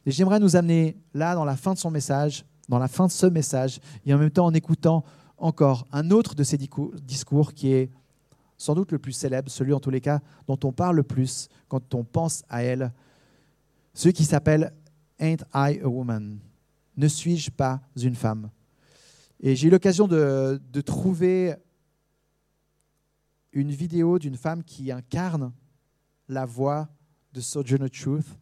Et 0.05 0.11
j'aimerais 0.11 0.39
nous 0.39 0.57
amener 0.57 0.97
là, 1.13 1.33
dans 1.33 1.45
la 1.45 1.55
fin 1.55 1.73
de 1.73 1.79
son 1.79 1.89
message, 1.89 2.43
dans 2.67 2.77
la 2.77 2.89
fin 2.89 3.07
de 3.07 3.11
ce 3.11 3.25
message, 3.25 3.79
et 4.05 4.13
en 4.13 4.17
même 4.17 4.31
temps 4.31 4.45
en 4.45 4.53
écoutant 4.53 5.05
encore 5.37 5.87
un 5.93 6.11
autre 6.11 6.35
de 6.35 6.43
ses 6.43 6.57
discours 6.57 7.53
qui 7.53 7.71
est 7.71 7.89
sans 8.57 8.75
doute 8.75 8.91
le 8.91 8.99
plus 8.99 9.13
célèbre, 9.13 9.49
celui 9.49 9.71
en 9.71 9.79
tous 9.79 9.91
les 9.91 10.01
cas 10.01 10.19
dont 10.45 10.59
on 10.65 10.73
parle 10.73 10.97
le 10.97 11.03
plus 11.03 11.47
quand 11.69 11.95
on 11.95 12.03
pense 12.03 12.43
à 12.49 12.61
elle, 12.63 12.91
celui 13.93 14.11
qui 14.11 14.25
s'appelle 14.25 14.73
Ain't 15.19 15.45
I 15.53 15.79
a 15.81 15.87
Woman? 15.87 16.37
Ne 16.97 17.07
suis-je 17.07 17.49
pas 17.49 17.79
une 17.95 18.15
femme? 18.15 18.49
Et 19.39 19.55
j'ai 19.55 19.69
eu 19.69 19.71
l'occasion 19.71 20.09
de, 20.09 20.61
de 20.69 20.81
trouver 20.81 21.55
une 23.53 23.71
vidéo 23.71 24.19
d'une 24.19 24.37
femme 24.37 24.63
qui 24.63 24.91
incarne 24.91 25.53
la 26.27 26.45
voix 26.45 26.87
de 27.33 27.41
Sojourner 27.41 27.89
Truth 27.89 28.37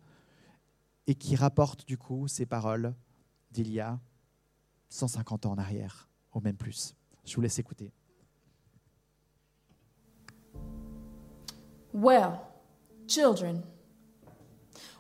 et 1.08 1.16
qui 1.16 1.36
rapporte 1.36 1.88
du 1.88 1.98
coup 1.98 2.28
ces 2.28 2.46
paroles 2.46 2.94
d'il 3.52 3.72
y 3.72 3.80
a 3.80 4.00
150 4.90 5.46
ans 5.46 5.52
en 5.52 5.58
arrière, 5.58 6.10
ou 6.34 6.40
même 6.40 6.58
plus. 6.58 6.96
Je 7.26 7.36
vous 7.36 7.42
laisse 7.42 7.60
écouter. 7.60 7.92
Well, 11.94 12.40
children, 13.08 13.64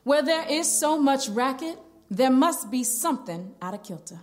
where 0.04 0.24
there 0.24 0.46
is 0.50 0.64
so 0.66 1.00
much 1.00 1.30
racket 1.30 1.78
there 2.10 2.32
must 2.32 2.72
be 2.72 2.84
something 2.84 3.54
out 3.62 3.74
of 3.74 3.84
kilter. 3.84 4.20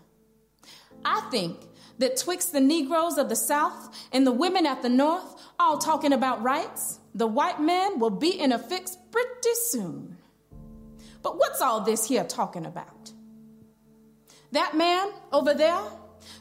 I 1.04 1.20
think 1.30 1.56
that 1.98 2.16
twixt 2.16 2.52
the 2.52 2.60
Negroes 2.60 3.18
of 3.18 3.28
the 3.28 3.36
South 3.36 3.94
and 4.12 4.26
the 4.26 4.32
women 4.32 4.66
at 4.66 4.82
the 4.82 4.88
North 4.88 5.34
all 5.58 5.78
talking 5.78 6.12
about 6.12 6.42
rights, 6.42 7.00
the 7.14 7.26
white 7.26 7.60
man 7.60 7.98
will 7.98 8.10
be 8.10 8.38
in 8.38 8.52
a 8.52 8.58
fix 8.58 8.96
pretty 9.10 9.54
soon. 9.54 10.16
But 11.22 11.38
what's 11.38 11.60
all 11.60 11.80
this 11.80 12.06
here 12.06 12.24
talking 12.24 12.66
about? 12.66 13.12
That 14.52 14.76
man 14.76 15.08
over 15.32 15.54
there 15.54 15.82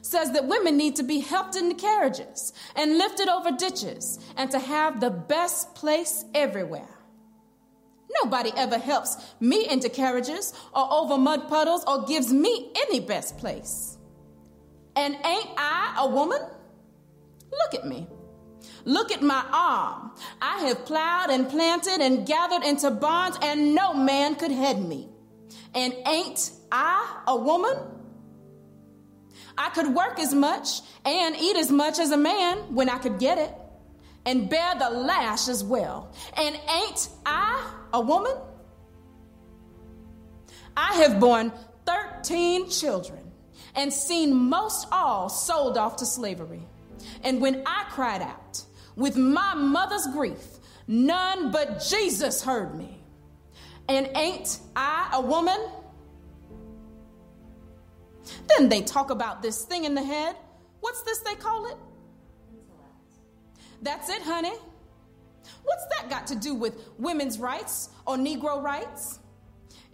says 0.01 0.31
that 0.33 0.47
women 0.47 0.77
need 0.77 0.95
to 0.97 1.03
be 1.03 1.19
helped 1.19 1.55
into 1.55 1.75
carriages 1.75 2.53
and 2.75 2.97
lifted 2.97 3.27
over 3.27 3.51
ditches 3.51 4.19
and 4.37 4.51
to 4.51 4.59
have 4.59 4.99
the 4.99 5.09
best 5.09 5.73
place 5.75 6.25
everywhere. 6.33 6.87
Nobody 8.23 8.51
ever 8.55 8.77
helps 8.77 9.17
me 9.39 9.67
into 9.67 9.89
carriages 9.89 10.53
or 10.73 10.91
over 10.91 11.17
mud 11.17 11.47
puddles 11.47 11.83
or 11.87 12.05
gives 12.05 12.31
me 12.31 12.71
any 12.75 12.99
best 12.99 13.37
place. 13.37 13.94
And 14.95 15.15
ain't 15.15 15.49
I 15.57 15.95
a 15.99 16.07
woman? 16.07 16.41
Look 17.51 17.75
at 17.75 17.85
me. 17.85 18.07
Look 18.85 19.11
at 19.11 19.21
my 19.21 19.43
arm. 19.51 20.11
I 20.41 20.59
have 20.67 20.85
plowed 20.85 21.29
and 21.29 21.49
planted 21.49 22.01
and 22.01 22.25
gathered 22.25 22.63
into 22.63 22.91
barns, 22.91 23.37
and 23.41 23.75
no 23.75 23.93
man 23.93 24.35
could 24.35 24.51
head 24.51 24.81
me. 24.81 25.09
And 25.73 25.93
ain't 26.05 26.51
I 26.71 27.23
a 27.27 27.35
woman? 27.35 27.75
I 29.57 29.69
could 29.69 29.93
work 29.93 30.19
as 30.19 30.33
much 30.33 30.81
and 31.05 31.35
eat 31.35 31.55
as 31.57 31.71
much 31.71 31.99
as 31.99 32.11
a 32.11 32.17
man 32.17 32.57
when 32.75 32.89
I 32.89 32.97
could 32.97 33.19
get 33.19 33.37
it, 33.37 33.53
and 34.25 34.49
bear 34.49 34.75
the 34.75 34.89
lash 34.89 35.47
as 35.47 35.63
well. 35.63 36.13
And 36.37 36.59
ain't 36.69 37.09
I 37.25 37.73
a 37.93 38.01
woman? 38.01 38.35
I 40.77 40.95
have 40.95 41.19
borne 41.19 41.53
13 41.85 42.69
children 42.69 43.24
and 43.75 43.91
seen 43.91 44.33
most 44.33 44.87
all 44.91 45.29
sold 45.29 45.77
off 45.77 45.97
to 45.97 46.05
slavery. 46.05 46.61
And 47.23 47.41
when 47.41 47.63
I 47.65 47.85
cried 47.89 48.21
out 48.21 48.63
with 48.95 49.17
my 49.17 49.53
mother's 49.53 50.07
grief, 50.07 50.43
none 50.87 51.51
but 51.51 51.85
Jesus 51.87 52.43
heard 52.43 52.75
me. 52.75 53.01
And 53.87 54.09
ain't 54.15 54.59
I 54.75 55.09
a 55.13 55.21
woman? 55.21 55.59
Then 58.47 58.69
they 58.69 58.81
talk 58.81 59.11
about 59.11 59.41
this 59.41 59.65
thing 59.65 59.83
in 59.83 59.93
the 59.93 60.03
head. 60.03 60.35
What's 60.79 61.01
this 61.03 61.19
they 61.19 61.35
call 61.35 61.67
it? 61.67 61.77
That's 63.81 64.09
it, 64.09 64.21
honey. 64.21 64.53
What's 65.63 65.85
that 65.97 66.09
got 66.09 66.27
to 66.27 66.35
do 66.35 66.55
with 66.55 66.89
women's 66.97 67.39
rights 67.39 67.89
or 68.07 68.15
Negro 68.17 68.61
rights? 68.61 69.19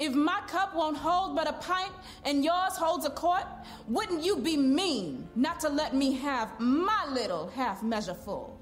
If 0.01 0.15
my 0.15 0.41
cup 0.47 0.75
won't 0.75 0.97
hold 0.97 1.35
but 1.35 1.47
a 1.47 1.53
pint 1.53 1.91
and 2.25 2.43
yours 2.43 2.75
holds 2.75 3.05
a 3.05 3.11
quart, 3.11 3.45
wouldn't 3.87 4.25
you 4.25 4.37
be 4.37 4.57
mean 4.57 5.29
not 5.35 5.59
to 5.59 5.69
let 5.69 5.93
me 5.93 6.13
have 6.13 6.59
my 6.59 7.05
little 7.11 7.49
half 7.49 7.83
measure 7.83 8.15
full? 8.15 8.57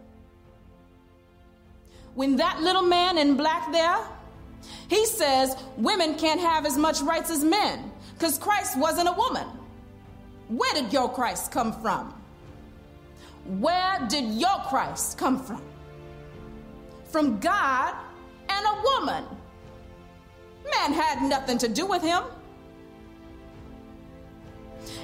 When 2.14 2.36
that 2.36 2.60
little 2.60 2.82
man 2.82 3.18
in 3.18 3.38
black 3.38 3.72
there, 3.72 4.06
he 4.90 5.06
says 5.06 5.56
women 5.78 6.16
can't 6.16 6.42
have 6.42 6.66
as 6.66 6.78
much 6.78 7.00
rights 7.00 7.30
as 7.30 7.42
men 7.42 7.90
because 8.16 8.38
Christ 8.38 8.78
wasn't 8.78 9.08
a 9.08 9.14
woman. 9.14 9.48
Where 10.50 10.74
did 10.74 10.92
your 10.92 11.08
Christ 11.08 11.54
come 11.54 11.72
from? 11.82 12.14
Where 13.46 14.06
did 14.10 14.26
your 14.34 14.58
Christ 14.68 15.18
come 15.18 15.42
from? 15.42 15.64
From 17.06 17.40
God 17.40 17.96
and 18.50 18.66
a 18.66 18.82
woman. 18.84 19.24
Man 20.64 20.94
had 20.94 21.22
nothing 21.24 21.58
to 21.60 21.68
do 21.68 21.86
with 21.86 22.02
him. 22.02 22.24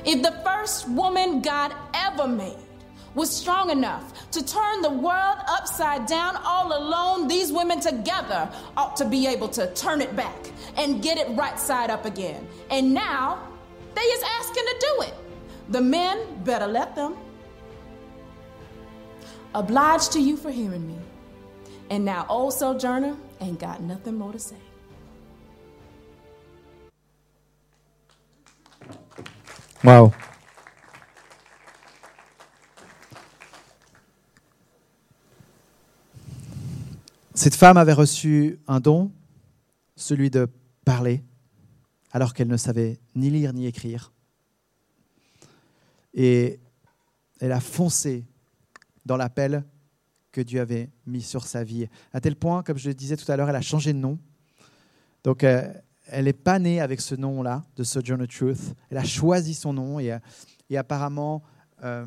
If 0.05 0.21
the 0.21 0.31
first 0.43 0.87
woman 0.89 1.41
God 1.41 1.73
ever 1.93 2.27
made 2.27 2.57
was 3.15 3.35
strong 3.35 3.69
enough 3.69 4.29
to 4.31 4.45
turn 4.45 4.81
the 4.81 4.89
world 4.89 5.37
upside 5.47 6.05
down 6.05 6.37
all 6.43 6.77
alone, 6.77 7.27
these 7.27 7.51
women 7.51 7.79
together 7.79 8.49
ought 8.75 8.95
to 8.97 9.05
be 9.05 9.25
able 9.25 9.47
to 9.49 9.73
turn 9.73 10.01
it 10.01 10.15
back 10.15 10.35
and 10.77 11.01
get 11.01 11.17
it 11.17 11.29
right 11.37 11.57
side 11.57 11.89
up 11.89 12.05
again. 12.05 12.47
And 12.69 12.93
now 12.93 13.47
they 13.95 14.01
is 14.01 14.23
asking 14.39 14.65
to 14.65 14.75
do 14.79 15.01
it. 15.03 15.13
The 15.69 15.81
men 15.81 16.43
better 16.43 16.67
let 16.67 16.95
them. 16.95 17.15
Obliged 19.55 20.11
to 20.11 20.19
you 20.19 20.35
for 20.35 20.51
hearing 20.51 20.85
me. 20.85 20.97
And 21.89 22.03
now, 22.03 22.25
old 22.29 22.53
sojourner 22.53 23.15
ain't 23.39 23.59
got 23.59 23.81
nothing 23.81 24.15
more 24.15 24.33
to 24.33 24.39
say. 24.39 24.64
Wow. 29.85 30.11
Cette 37.35 37.53
femme 37.53 37.77
avait 37.77 37.93
reçu 37.93 38.59
un 38.67 38.79
don, 38.79 39.11
celui 39.95 40.31
de 40.31 40.49
parler, 40.85 41.23
alors 42.11 42.33
qu'elle 42.33 42.47
ne 42.47 42.57
savait 42.57 42.97
ni 43.13 43.29
lire 43.29 43.53
ni 43.53 43.67
écrire. 43.67 44.11
Et 46.15 46.59
elle 47.39 47.51
a 47.51 47.59
foncé 47.59 48.25
dans 49.05 49.17
l'appel 49.17 49.63
que 50.31 50.41
Dieu 50.41 50.61
avait 50.61 50.89
mis 51.05 51.21
sur 51.21 51.45
sa 51.45 51.63
vie. 51.63 51.87
À 52.11 52.21
tel 52.21 52.35
point, 52.35 52.63
comme 52.63 52.79
je 52.79 52.87
le 52.87 52.95
disais 52.95 53.17
tout 53.17 53.31
à 53.31 53.37
l'heure, 53.37 53.49
elle 53.49 53.55
a 53.55 53.61
changé 53.61 53.93
de 53.93 53.99
nom. 53.99 54.17
Donc, 55.23 55.43
euh, 55.43 55.71
elle 56.07 56.25
n'est 56.25 56.33
pas 56.33 56.59
née 56.59 56.79
avec 56.81 57.01
ce 57.01 57.15
nom-là, 57.15 57.65
de 57.75 57.83
Sojourner 57.83 58.27
Truth. 58.27 58.75
Elle 58.89 58.97
a 58.97 59.03
choisi 59.03 59.53
son 59.53 59.73
nom 59.73 59.99
et, 59.99 60.17
et 60.69 60.77
apparemment, 60.77 61.43
euh, 61.83 62.05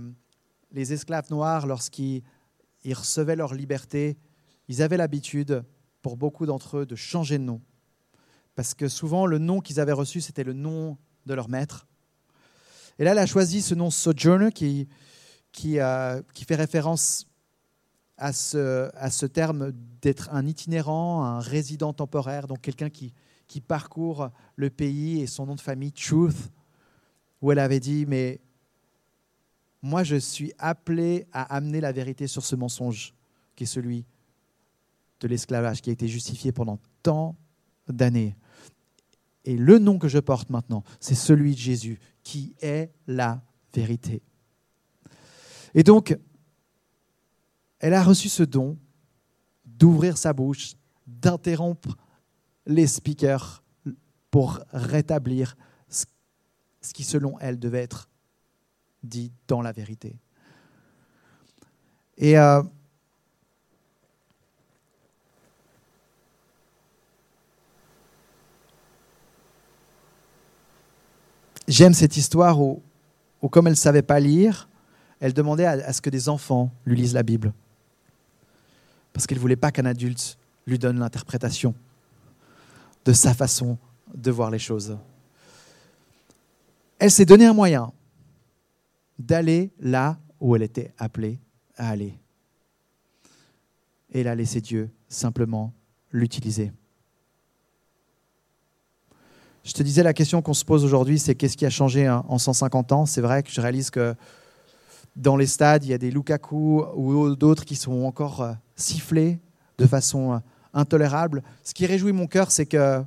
les 0.73 0.93
esclaves 0.93 1.31
noirs, 1.31 1.67
lorsqu'ils 1.67 2.23
ils 2.85 2.95
recevaient 2.95 3.37
leur 3.37 3.55
liberté, 3.55 4.19
ils 4.69 4.83
avaient 4.83 4.97
l'habitude, 4.97 5.65
pour 6.03 6.17
beaucoup 6.17 6.47
d'entre 6.47 6.79
eux, 6.79 6.87
de 6.87 6.95
changer 6.95 7.39
de 7.39 7.45
nom. 7.45 7.61
Parce 8.55 8.75
que 8.75 8.89
souvent, 8.89 9.27
le 9.27 9.39
nom 9.39 9.61
qu'ils 9.61 9.81
avaient 9.81 9.93
reçu, 9.93 10.21
c'était 10.21 10.45
le 10.45 10.53
nom 10.53 10.97
de 11.27 11.35
leur 11.35 11.49
maître. 11.49 11.87
Et 12.99 13.05
là, 13.05 13.13
elle 13.13 13.19
a 13.19 13.27
choisi 13.27 13.63
ce 13.63 13.75
nom 13.75 13.91
Sojourner 13.91 14.53
qui, 14.53 14.89
qui, 15.53 15.81
euh, 15.81 16.23
qui 16.35 16.45
fait 16.45 16.57
référence 16.57 17.27
à 18.17 18.33
ce, 18.33 18.91
à 18.97 19.11
ce 19.11 19.27
terme 19.27 19.73
d'être 20.03 20.29
un 20.33 20.47
itinérant, 20.47 21.25
un 21.25 21.41
résident 21.41 21.93
temporaire, 21.93 22.49
donc 22.49 22.61
quelqu'un 22.61 22.91
qui, 22.91 23.15
qui 23.49 23.61
parcourt 23.61 24.31
le 24.57 24.71
pays 24.71 25.21
et 25.21 25.27
son 25.27 25.47
nom 25.47 25.55
de 25.55 25.61
famille, 25.61 25.93
Truth, 25.93 26.51
où 27.41 27.51
elle 27.51 27.59
avait 27.59 27.81
dit, 27.81 28.05
mais 28.07 28.41
moi 29.83 30.05
je 30.05 30.17
suis 30.17 30.53
appelé 30.59 31.27
à 31.33 31.55
amener 31.55 31.81
la 31.81 31.93
vérité 31.93 32.27
sur 32.27 32.45
ce 32.45 32.55
mensonge 32.55 33.15
qui 33.57 33.65
est 33.65 33.67
celui 33.67 34.05
de 35.21 35.27
l'esclavage, 35.27 35.81
qui 35.81 35.91
a 35.91 35.93
été 35.93 36.07
justifié 36.07 36.53
pendant 36.53 36.79
tant 37.03 37.37
d'années. 37.89 38.37
Et 39.45 39.57
le 39.57 39.79
nom 39.79 39.99
que 39.99 40.09
je 40.09 40.19
porte 40.19 40.51
maintenant, 40.51 40.85
c'est 41.01 41.15
celui 41.15 41.53
de 41.53 41.59
Jésus, 41.59 41.99
qui 42.23 42.55
est 42.61 42.93
la 43.07 43.43
vérité. 43.75 44.23
Et 45.75 45.83
donc, 45.83 46.17
elle 47.79 47.95
a 47.95 48.03
reçu 48.03 48.29
ce 48.29 48.43
don 48.43 48.79
d'ouvrir 49.65 50.19
sa 50.19 50.33
bouche, 50.33 50.75
d'interrompre 51.07 51.97
les 52.69 52.87
speakers 52.87 53.65
pour 54.31 54.61
rétablir 54.73 55.57
ce 55.89 56.93
qui, 56.95 57.03
selon 57.03 57.39
elle, 57.41 57.59
devait 57.59 57.83
être 57.83 58.09
dit 59.03 59.33
dans 59.49 59.63
la 59.63 59.73
vérité. 59.73 60.17
Et 62.19 62.39
euh, 62.39 62.63
j'aime 71.67 71.95
cette 71.95 72.17
histoire 72.17 72.61
où, 72.61 72.83
comme 73.51 73.67
elle 73.67 73.73
ne 73.73 73.77
savait 73.77 74.03
pas 74.03 74.21
lire, 74.21 74.69
elle 75.21 75.33
demandait 75.33 75.67
à, 75.67 75.73
à, 75.73 75.93
ce 75.93 76.01
que 76.01 76.11
des 76.11 76.29
enfants 76.29 76.71
lui 76.85 76.97
lisent 76.97 77.15
la 77.15 77.23
Bible. 77.23 77.53
Parce 79.13 79.27
qu'elle 79.27 79.39
ne 79.39 79.43
voulait 79.43 79.57
pas 79.57 79.73
qu'un 79.73 79.87
adulte 79.87 80.39
lui 80.67 80.79
donne 80.79 80.99
l'interprétation 80.99 81.75
de 83.05 83.13
sa 83.13 83.35
façon 83.35 83.79
de 84.15 84.31
voir 84.31 84.51
les 84.51 84.59
choses. 84.59 84.97
Elle 86.99 87.11
s'est 87.11 87.25
donné 87.25 87.47
un 87.47 87.53
moyen 87.53 87.93
d'aller 89.19 89.71
là 89.81 90.19
où 90.41 90.55
elle 90.57 90.63
était 90.63 90.93
appelée 90.99 91.39
à 91.77 91.91
aller. 91.91 92.19
Et 94.13 94.21
elle 94.21 94.29
a 94.29 94.35
laissé 94.35 94.61
Dieu 94.61 94.91
simplement 95.09 95.73
l'utiliser. 96.13 96.73
Je 99.65 99.73
te 99.73 99.83
disais, 99.83 100.03
la 100.03 100.15
question 100.15 100.41
qu'on 100.41 100.55
se 100.55 100.65
pose 100.65 100.85
aujourd'hui, 100.85 101.19
c'est 101.19 101.35
qu'est-ce 101.35 101.57
qui 101.57 101.67
a 101.67 101.71
changé 101.71 102.09
en 102.09 102.39
150 102.39 102.93
ans? 102.93 103.07
C'est 103.07 103.21
vrai 103.21 103.43
que 103.43 103.51
je 103.51 103.61
réalise 103.61 103.91
que 103.91 104.15
dans 105.15 105.37
les 105.37 105.47
stades, 105.47 105.85
il 105.85 105.91
y 105.91 105.93
a 105.93 105.99
des 105.99 106.11
Lukaku 106.11 106.85
ou 106.95 107.37
d'autres 107.37 107.65
qui 107.65 107.77
sont 107.77 108.05
encore 108.05 108.41
euh, 108.41 108.53
sifflés 108.77 109.41
de 109.77 109.87
façon 109.87 110.35
euh, 110.35 110.39
intolérable. 110.75 111.43
Ce 111.65 111.75
qui 111.75 111.87
réjouit 111.87 112.13
mon 112.13 112.27
cœur, 112.27 112.51
c'est 112.51 112.67
qu'il 112.67 113.05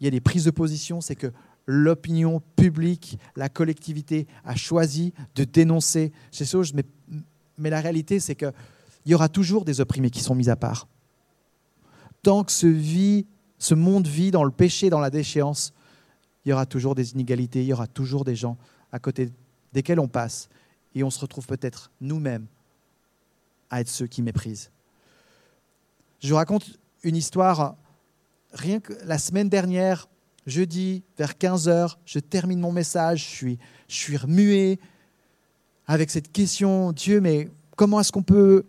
y 0.00 0.06
a 0.06 0.10
des 0.10 0.20
prises 0.20 0.44
de 0.44 0.50
position, 0.50 1.00
c'est 1.00 1.16
que 1.16 1.32
l'opinion 1.66 2.40
publique, 2.56 3.18
la 3.36 3.48
collectivité 3.48 4.26
a 4.44 4.56
choisi 4.56 5.12
de 5.34 5.44
dénoncer 5.44 6.12
ces 6.30 6.46
choses. 6.46 6.72
Mais, 6.74 7.70
la 7.70 7.80
réalité, 7.80 8.20
c'est 8.20 8.34
qu'il 8.34 8.52
y 9.06 9.14
aura 9.14 9.28
toujours 9.28 9.64
des 9.64 9.80
opprimés 9.80 10.10
qui 10.10 10.20
sont 10.20 10.34
mis 10.34 10.48
à 10.48 10.56
part. 10.56 10.88
Tant 12.22 12.42
que 12.42 12.52
ce, 12.52 12.66
vit, 12.66 13.26
ce 13.58 13.74
monde 13.74 14.06
vit 14.06 14.30
dans 14.30 14.44
le 14.44 14.50
péché, 14.50 14.88
dans 14.88 15.00
la 15.00 15.10
déchéance, 15.10 15.74
il 16.44 16.48
y 16.48 16.52
aura 16.52 16.64
toujours 16.64 16.94
des 16.94 17.12
inégalités, 17.12 17.60
il 17.60 17.66
y 17.66 17.72
aura 17.72 17.86
toujours 17.86 18.24
des 18.24 18.34
gens 18.34 18.56
à 18.90 18.98
côté 18.98 19.30
desquels 19.74 20.00
on 20.00 20.08
passe. 20.08 20.48
Et 20.94 21.04
on 21.04 21.10
se 21.10 21.20
retrouve 21.20 21.46
peut-être 21.46 21.90
nous-mêmes 22.00 22.46
à 23.68 23.82
être 23.82 23.88
ceux 23.88 24.06
qui 24.06 24.22
méprisent. 24.22 24.70
Je 26.20 26.30
vous 26.30 26.36
raconte 26.36 26.66
une 27.04 27.14
histoire. 27.14 27.76
Rien 28.52 28.80
que 28.80 28.92
la 29.04 29.18
semaine 29.18 29.48
dernière, 29.48 30.08
jeudi, 30.46 31.04
vers 31.16 31.34
15h, 31.34 31.96
je 32.04 32.18
termine 32.18 32.58
mon 32.58 32.72
message, 32.72 33.20
je 33.20 33.36
suis, 33.36 33.58
je 33.86 33.94
suis 33.94 34.16
remué 34.16 34.80
avec 35.86 36.10
cette 36.10 36.32
question, 36.32 36.92
Dieu, 36.92 37.20
mais 37.20 37.48
comment 37.76 38.00
est-ce 38.00 38.10
qu'on 38.10 38.24
peut 38.24 38.66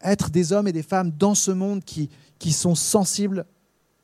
être 0.00 0.30
des 0.30 0.52
hommes 0.52 0.66
et 0.66 0.72
des 0.72 0.82
femmes 0.82 1.10
dans 1.10 1.34
ce 1.34 1.50
monde 1.50 1.84
qui, 1.84 2.08
qui 2.38 2.52
sont 2.52 2.74
sensibles 2.74 3.44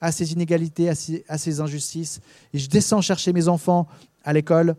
à 0.01 0.13
ces 0.13 0.33
inégalités, 0.33 0.91
à 0.91 1.39
ces, 1.39 1.61
injustices? 1.61 2.21
Et 2.53 2.59
je 2.59 2.69
descends 2.69 3.01
chercher 3.01 3.33
mes 3.33 3.49
enfants 3.49 3.89
à 4.25 4.35
l'école, 4.35 4.77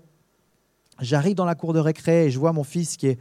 j'arrive 0.99 1.35
dans 1.35 1.45
la 1.45 1.55
cour 1.55 1.73
de 1.73 1.79
récré 1.79 2.27
et 2.27 2.31
je 2.31 2.37
vois 2.37 2.53
mon 2.53 2.63
fils 2.63 2.97
qui 2.97 3.07
est, 3.07 3.19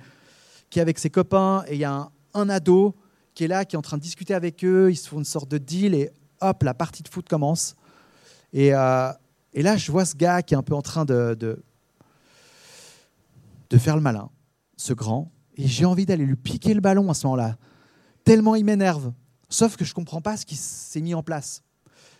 qui 0.68 0.78
est 0.78 0.82
avec 0.82 0.98
ses 0.98 1.10
copains 1.10 1.64
et 1.68 1.74
il 1.74 1.80
y 1.80 1.84
a 1.84 1.94
un, 1.94 2.10
un 2.34 2.50
ado 2.50 2.94
qui 3.34 3.44
est 3.44 3.48
là, 3.48 3.64
qui 3.64 3.76
est 3.76 3.78
en 3.78 3.82
train 3.82 3.96
de 3.96 4.02
discuter 4.02 4.34
avec 4.34 4.64
eux, 4.64 4.90
ils 4.90 4.96
se 4.96 5.08
font 5.08 5.18
une 5.18 5.24
sorte 5.24 5.50
de 5.50 5.58
deal 5.58 5.94
et 5.94 6.10
hop, 6.40 6.62
la 6.62 6.74
partie 6.74 7.02
de 7.02 7.08
foot 7.08 7.28
commence. 7.28 7.76
Et, 8.52 8.74
euh, 8.74 9.12
là, 9.54 9.76
je 9.76 9.90
vois 9.90 10.04
ce 10.04 10.14
gars 10.14 10.42
qui 10.42 10.54
est 10.54 10.56
un 10.56 10.62
peu 10.62 10.74
en 10.74 10.82
train 10.82 11.04
de, 11.04 11.62
faire 13.76 13.96
le 13.96 14.02
malin, 14.02 14.28
ce 14.76 14.92
grand, 14.92 15.32
et 15.56 15.66
j'ai 15.66 15.86
envie 15.86 16.04
d'aller 16.04 16.26
lui 16.26 16.36
piquer 16.36 16.74
le 16.74 16.80
ballon 16.80 17.10
à 17.10 17.14
ce 17.14 17.26
moment-là, 17.26 17.56
tellement 18.24 18.54
il 18.54 18.64
m'énerve. 18.64 19.12
Sauf 19.48 19.76
que 19.76 19.84
je 19.84 19.90
ne 19.90 19.94
comprends 19.94 20.20
pas 20.20 20.36
ce 20.36 20.44
qui 20.44 20.56
s'est 20.56 21.00
mis 21.00 21.14
en 21.14 21.22
place. 21.22 21.62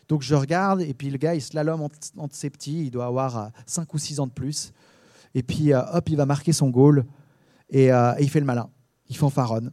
Donc 0.09 0.23
je 0.23 0.35
regarde, 0.35 0.81
et 0.81 0.95
puis 0.95 1.11
le 1.11 1.19
gars, 1.19 1.35
il 1.35 1.43
slalom 1.43 1.83
entre, 1.83 2.35
ses 2.35 2.51
petits, 2.51 2.87
il 2.87 2.91
doit 2.91 3.07
avoir 3.07 3.51
5 3.67 3.83
euh, 3.83 3.87
ou 3.93 3.99
6 3.99 4.21
ans 4.21 4.27
de 4.27 4.33
plus. 4.33 4.73
Et 5.35 5.43
puis, 5.43 5.73
euh, 5.73 5.83
hop, 5.93 6.09
il 6.09 6.17
va 6.17 6.27
marquer 6.27 6.53
son 6.53 6.71
goal, 6.71 7.05
et, 7.69 7.87
et 7.87 8.21
il 8.21 8.31
fait 8.31 8.41
le 8.41 8.47
malin, 8.47 8.71
il 9.09 9.17
fanfaronne. 9.17 9.73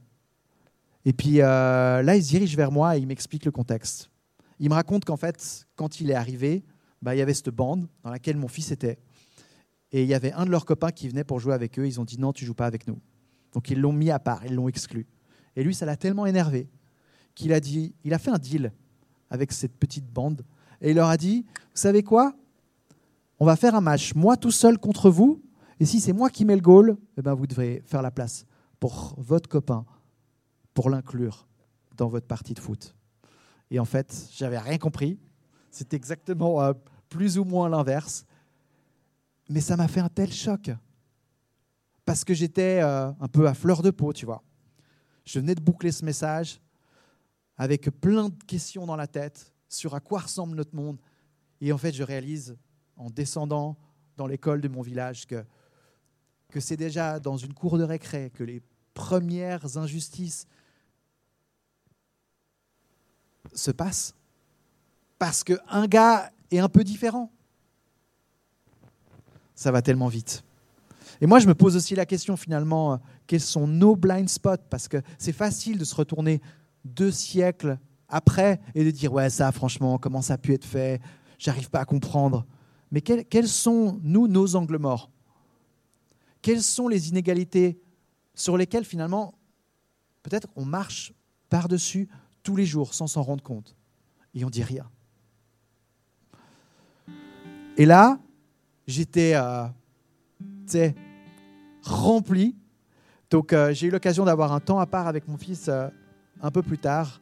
Et 1.05 1.13
puis 1.13 1.41
euh, 1.41 2.01
là, 2.01 2.15
il 2.15 2.23
se 2.23 2.29
dirige 2.29 2.55
vers 2.55 2.71
moi 2.71 2.97
et 2.97 2.99
il 2.99 3.07
m'explique 3.07 3.45
le 3.45 3.51
contexte. 3.51 4.09
Il 4.59 4.69
me 4.69 4.73
raconte 4.73 5.05
qu'en 5.05 5.17
fait, 5.17 5.67
quand 5.75 6.01
il 6.01 6.11
est 6.11 6.15
arrivé, 6.15 6.63
bah, 7.01 7.15
il 7.15 7.19
y 7.19 7.21
avait 7.21 7.33
cette 7.33 7.49
bande 7.49 7.87
dans 8.03 8.09
laquelle 8.09 8.37
mon 8.37 8.47
fils 8.47 8.71
était. 8.71 8.99
Et 9.91 10.03
il 10.03 10.07
y 10.07 10.13
avait 10.13 10.33
un 10.33 10.45
de 10.45 10.51
leurs 10.51 10.65
copains 10.65 10.91
qui 10.91 11.07
venait 11.07 11.23
pour 11.23 11.39
jouer 11.39 11.53
avec 11.53 11.79
eux. 11.79 11.87
Ils 11.87 11.99
ont 11.99 12.05
dit 12.05 12.19
non, 12.19 12.33
tu 12.33 12.45
joues 12.45 12.53
pas 12.53 12.65
avec 12.65 12.87
nous. 12.87 12.99
Donc 13.53 13.69
ils 13.71 13.79
l'ont 13.79 13.93
mis 13.93 14.11
à 14.11 14.19
part, 14.19 14.45
ils 14.45 14.53
l'ont 14.53 14.67
exclu. 14.67 15.07
Et 15.55 15.63
lui, 15.63 15.73
ça 15.73 15.85
l'a 15.85 15.97
tellement 15.97 16.25
énervé 16.25 16.69
qu'il 17.33 17.53
a 17.53 17.59
dit, 17.59 17.95
il 18.03 18.13
a 18.13 18.19
fait 18.19 18.31
un 18.31 18.37
deal 18.37 18.71
avec 19.29 19.51
cette 19.51 19.75
petite 19.77 20.05
bande 20.05 20.43
et 20.81 20.91
il 20.91 20.95
leur 20.95 21.07
a 21.07 21.17
dit, 21.17 21.45
vous 21.53 21.81
savez 21.81 22.03
quoi? 22.03 22.35
On 23.39 23.45
va 23.45 23.55
faire 23.55 23.75
un 23.75 23.81
match, 23.81 24.13
moi 24.15 24.35
tout 24.37 24.51
seul 24.51 24.77
contre 24.77 25.09
vous. 25.09 25.41
Et 25.79 25.85
si 25.85 26.01
c'est 26.01 26.13
moi 26.13 26.29
qui 26.29 26.43
mets 26.43 26.55
le 26.55 26.61
goal, 26.61 26.97
eh 27.17 27.21
ben 27.21 27.33
vous 27.33 27.47
devez 27.47 27.81
faire 27.85 28.01
la 28.01 28.11
place 28.11 28.45
pour 28.79 29.15
votre 29.17 29.47
copain 29.47 29.85
pour 30.79 30.89
l'inclure 30.89 31.45
dans 31.97 32.07
votre 32.07 32.25
partie 32.25 32.53
de 32.53 32.59
foot. 32.61 32.95
Et 33.69 33.79
en 33.79 33.83
fait, 33.83 34.29
j'avais 34.31 34.57
rien 34.57 34.77
compris. 34.77 35.19
C'est 35.71 35.93
exactement 35.93 36.61
euh, 36.61 36.71
plus 37.09 37.37
ou 37.37 37.43
moins 37.43 37.67
l'inverse. 37.67 38.25
Mais 39.49 39.59
ça 39.59 39.75
m'a 39.75 39.89
fait 39.89 39.99
un 39.99 40.07
tel 40.07 40.31
choc. 40.31 40.71
Parce 42.05 42.23
que 42.23 42.33
j'étais 42.33 42.79
euh, 42.81 43.11
un 43.19 43.27
peu 43.27 43.45
à 43.45 43.53
fleur 43.53 43.81
de 43.81 43.91
peau, 43.91 44.13
tu 44.13 44.25
vois. 44.25 44.41
Je 45.25 45.41
venais 45.41 45.53
de 45.53 45.59
boucler 45.59 45.91
ce 45.91 46.05
message 46.05 46.61
avec 47.57 47.89
plein 47.99 48.29
de 48.29 48.43
questions 48.45 48.85
dans 48.85 48.95
la 48.95 49.07
tête 49.07 49.53
sur 49.67 49.95
à 49.95 49.99
quoi 49.99 50.19
ressemble 50.19 50.55
notre 50.55 50.77
monde. 50.77 51.01
Et 51.59 51.73
en 51.73 51.77
fait, 51.77 51.91
je 51.91 52.03
réalise, 52.03 52.55
en 52.95 53.09
descendant 53.09 53.75
dans 54.15 54.27
l'école 54.27 54.61
de 54.61 54.69
mon 54.69 54.81
village, 54.81 55.27
que, 55.27 55.43
que 56.47 56.61
c'est 56.61 56.77
déjà 56.77 57.19
dans 57.19 57.35
une 57.35 57.53
cour 57.53 57.77
de 57.77 57.83
récré 57.83 58.31
que 58.33 58.45
les 58.45 58.61
premières 58.93 59.77
injustices 59.77 60.47
se 63.53 63.71
passe 63.71 64.13
parce 65.17 65.43
qu'un 65.43 65.87
gars 65.87 66.31
est 66.51 66.59
un 66.59 66.69
peu 66.69 66.83
différent. 66.83 67.31
Ça 69.53 69.71
va 69.71 69.81
tellement 69.81 70.07
vite. 70.07 70.43
Et 71.21 71.27
moi, 71.27 71.39
je 71.39 71.47
me 71.47 71.53
pose 71.53 71.75
aussi 71.75 71.95
la 71.95 72.05
question 72.05 72.37
finalement, 72.37 72.93
euh, 72.93 72.97
quels 73.27 73.41
sont 73.41 73.67
nos 73.67 73.95
blind 73.95 74.29
spots? 74.29 74.65
Parce 74.69 74.87
que 74.87 75.01
c'est 75.17 75.33
facile 75.33 75.77
de 75.77 75.83
se 75.83 75.93
retourner 75.93 76.41
deux 76.85 77.11
siècles 77.11 77.77
après 78.07 78.61
et 78.73 78.85
de 78.85 78.91
dire, 78.91 79.11
ouais, 79.11 79.29
ça, 79.29 79.51
franchement, 79.51 79.97
comment 79.97 80.21
ça 80.21 80.35
a 80.35 80.37
pu 80.37 80.53
être 80.53 80.65
fait? 80.65 81.01
J'arrive 81.37 81.69
pas 81.69 81.81
à 81.81 81.85
comprendre. 81.85 82.45
Mais 82.91 83.01
quels, 83.01 83.25
quels 83.25 83.49
sont, 83.49 83.99
nous, 84.01 84.27
nos 84.27 84.55
angles 84.55 84.77
morts? 84.77 85.11
Quelles 86.41 86.63
sont 86.63 86.87
les 86.87 87.09
inégalités 87.09 87.81
sur 88.33 88.55
lesquelles 88.55 88.85
finalement, 88.85 89.35
peut-être 90.23 90.47
on 90.55 90.63
marche 90.63 91.13
par-dessus 91.49 92.07
tous 92.49 92.55
les 92.55 92.65
jours 92.65 92.95
sans 92.95 93.05
s'en 93.05 93.21
rendre 93.21 93.43
compte. 93.43 93.75
Et 94.33 94.43
on 94.43 94.49
dit 94.49 94.63
rien. 94.63 94.89
Et 97.77 97.85
là, 97.85 98.17
j'étais 98.87 99.33
euh, 99.35 99.67
rempli. 101.83 102.55
Donc 103.29 103.53
euh, 103.53 103.71
j'ai 103.71 103.85
eu 103.85 103.91
l'occasion 103.91 104.25
d'avoir 104.25 104.51
un 104.51 104.59
temps 104.59 104.79
à 104.79 104.87
part 104.87 105.05
avec 105.05 105.27
mon 105.27 105.37
fils 105.37 105.67
euh, 105.67 105.89
un 106.41 106.49
peu 106.49 106.63
plus 106.63 106.79
tard. 106.79 107.21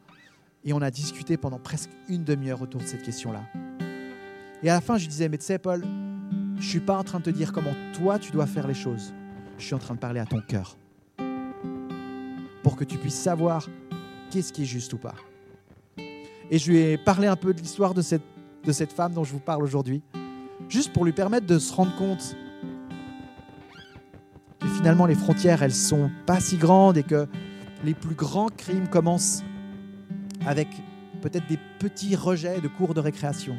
Et 0.64 0.72
on 0.72 0.80
a 0.80 0.90
discuté 0.90 1.36
pendant 1.36 1.58
presque 1.58 1.90
une 2.08 2.24
demi-heure 2.24 2.62
autour 2.62 2.80
de 2.80 2.86
cette 2.86 3.02
question-là. 3.02 3.42
Et 4.62 4.70
à 4.70 4.74
la 4.76 4.80
fin, 4.80 4.96
je 4.96 5.06
disais, 5.06 5.28
mais 5.28 5.36
tu 5.36 5.44
sais, 5.44 5.58
Paul, 5.58 5.82
je 5.82 6.56
ne 6.56 6.62
suis 6.62 6.80
pas 6.80 6.96
en 6.96 7.04
train 7.04 7.18
de 7.18 7.24
te 7.24 7.30
dire 7.30 7.52
comment 7.52 7.74
toi 7.92 8.18
tu 8.18 8.32
dois 8.32 8.46
faire 8.46 8.66
les 8.66 8.72
choses. 8.72 9.12
Je 9.58 9.64
suis 9.66 9.74
en 9.74 9.78
train 9.78 9.94
de 9.94 10.00
parler 10.00 10.20
à 10.20 10.24
ton 10.26 10.40
cœur. 10.40 10.78
Pour 12.62 12.76
que 12.76 12.84
tu 12.84 12.96
puisses 12.96 13.20
savoir 13.20 13.68
qu'est-ce 14.30 14.52
qui 14.52 14.62
est 14.62 14.66
juste 14.66 14.92
ou 14.92 14.98
pas. 14.98 15.14
Et 16.50 16.58
je 16.58 16.70
lui 16.70 16.78
ai 16.78 16.98
parlé 16.98 17.26
un 17.26 17.36
peu 17.36 17.52
de 17.52 17.60
l'histoire 17.60 17.94
de 17.94 18.02
cette, 18.02 18.22
de 18.64 18.72
cette 18.72 18.92
femme 18.92 19.12
dont 19.12 19.24
je 19.24 19.32
vous 19.32 19.40
parle 19.40 19.62
aujourd'hui, 19.62 20.02
juste 20.68 20.92
pour 20.92 21.04
lui 21.04 21.12
permettre 21.12 21.46
de 21.46 21.58
se 21.58 21.72
rendre 21.72 21.94
compte 21.96 22.36
que 24.60 24.68
finalement 24.68 25.06
les 25.06 25.14
frontières, 25.14 25.62
elles 25.62 25.74
sont 25.74 26.10
pas 26.26 26.40
si 26.40 26.56
grandes 26.56 26.96
et 26.96 27.02
que 27.02 27.26
les 27.84 27.94
plus 27.94 28.14
grands 28.14 28.48
crimes 28.48 28.88
commencent 28.88 29.42
avec 30.46 30.68
peut-être 31.20 31.46
des 31.48 31.58
petits 31.78 32.16
rejets 32.16 32.60
de 32.60 32.68
cours 32.68 32.94
de 32.94 33.00
récréation. 33.00 33.56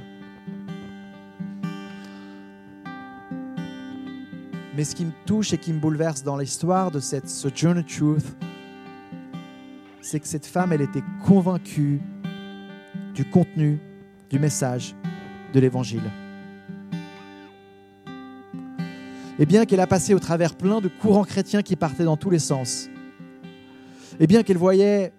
Mais 4.76 4.84
ce 4.84 4.96
qui 4.96 5.06
me 5.06 5.12
touche 5.26 5.54
et 5.54 5.58
qui 5.58 5.74
me 5.74 5.80
bouleverse 5.80 6.24
dans 6.24 6.38
l'histoire 6.38 6.90
de 6.90 7.00
cette 7.00 7.30
Sojourner 7.30 7.84
Truth, 7.84 8.36
c'est 10.10 10.20
que 10.20 10.28
cette 10.28 10.48
femme, 10.48 10.74
elle 10.74 10.82
était 10.82 11.04
convaincue 11.24 12.02
du 13.14 13.26
contenu 13.26 13.80
du 14.28 14.40
message 14.40 14.96
de 15.54 15.60
l'Évangile. 15.60 16.02
Et 19.38 19.46
bien 19.46 19.66
qu'elle 19.66 19.80
a 19.80 19.88
passé 19.88 20.16
au 20.16 20.20
travers 20.20 20.56
plein 20.56 20.82
de 20.82 20.88
courants 20.88 21.26
chrétiens 21.26 21.62
qui 21.62 21.76
partaient 21.76 22.06
dans 22.06 22.18
tous 22.18 22.32
les 22.32 22.40
sens, 22.40 22.90
et 24.20 24.26
bien 24.26 24.42
qu'elle 24.42 24.58
voyait 24.58 25.14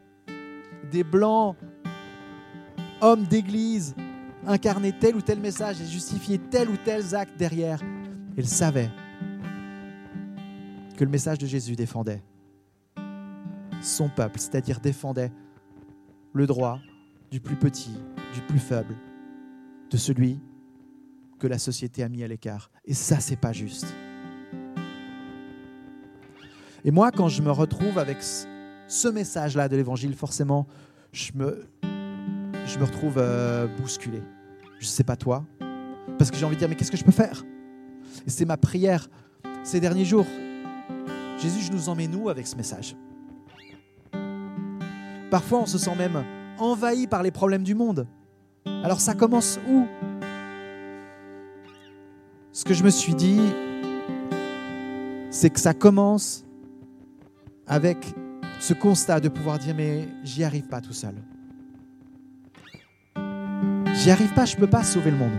des 0.90 1.04
blancs 1.04 1.54
hommes 3.00 3.24
d'église 3.24 3.94
incarner 4.44 4.92
tel 4.92 5.14
ou 5.14 5.22
tel 5.22 5.38
message 5.38 5.80
et 5.80 5.86
justifier 5.86 6.38
tel 6.38 6.68
ou 6.68 6.76
tel 6.76 7.14
acte 7.14 7.38
derrière, 7.38 7.80
elle 8.36 8.48
savait 8.48 8.90
que 10.96 11.04
le 11.04 11.10
message 11.10 11.38
de 11.38 11.46
Jésus 11.46 11.76
défendait 11.76 12.22
son 13.80 14.08
peuple, 14.08 14.38
c'est-à-dire 14.38 14.80
défendait 14.80 15.32
le 16.32 16.46
droit 16.46 16.80
du 17.30 17.40
plus 17.40 17.56
petit, 17.56 17.92
du 18.34 18.40
plus 18.42 18.58
faible, 18.58 18.96
de 19.90 19.96
celui 19.96 20.40
que 21.38 21.46
la 21.46 21.58
société 21.58 22.02
a 22.02 22.08
mis 22.08 22.22
à 22.22 22.28
l'écart. 22.28 22.70
Et 22.84 22.94
ça, 22.94 23.20
c'est 23.20 23.36
pas 23.36 23.52
juste. 23.52 23.86
Et 26.84 26.90
moi, 26.90 27.10
quand 27.10 27.28
je 27.28 27.42
me 27.42 27.50
retrouve 27.50 27.98
avec 27.98 28.18
ce 28.22 29.08
message-là 29.08 29.68
de 29.68 29.76
l'Évangile, 29.76 30.14
forcément, 30.14 30.66
je 31.12 31.32
me, 31.34 31.66
je 32.66 32.78
me 32.78 32.84
retrouve 32.84 33.18
euh, 33.18 33.66
bousculé. 33.66 34.22
Je 34.78 34.86
ne 34.86 34.90
sais 34.90 35.04
pas 35.04 35.16
toi, 35.16 35.44
parce 36.18 36.30
que 36.30 36.36
j'ai 36.36 36.46
envie 36.46 36.54
de 36.54 36.60
dire, 36.60 36.68
mais 36.68 36.74
qu'est-ce 36.74 36.90
que 36.90 36.96
je 36.96 37.04
peux 37.04 37.10
faire? 37.12 37.44
Et 38.26 38.30
c'est 38.30 38.44
ma 38.46 38.56
prière 38.56 39.08
ces 39.62 39.80
derniers 39.80 40.04
jours. 40.04 40.26
Jésus, 41.38 41.60
je 41.60 41.72
nous 41.72 41.88
emmène 41.88 42.14
où 42.14 42.28
avec 42.28 42.46
ce 42.46 42.56
message? 42.56 42.96
Parfois, 45.30 45.60
on 45.60 45.66
se 45.66 45.78
sent 45.78 45.94
même 45.96 46.24
envahi 46.58 47.06
par 47.06 47.22
les 47.22 47.30
problèmes 47.30 47.62
du 47.62 47.74
monde. 47.74 48.06
Alors 48.66 49.00
ça 49.00 49.14
commence 49.14 49.58
où? 49.68 49.86
Ce 52.52 52.64
que 52.64 52.74
je 52.74 52.82
me 52.82 52.90
suis 52.90 53.14
dit, 53.14 53.40
c'est 55.30 55.50
que 55.50 55.60
ça 55.60 55.72
commence 55.72 56.44
avec 57.66 58.14
ce 58.58 58.74
constat 58.74 59.20
de 59.20 59.28
pouvoir 59.28 59.58
dire 59.58 59.74
mais 59.76 60.08
j'y 60.24 60.42
arrive 60.42 60.66
pas 60.66 60.80
tout 60.80 60.92
seul. 60.92 61.14
J'y 63.94 64.10
arrive 64.10 64.32
pas, 64.34 64.44
je 64.44 64.56
peux 64.56 64.66
pas 64.66 64.82
sauver 64.82 65.10
le 65.10 65.16
monde. 65.16 65.38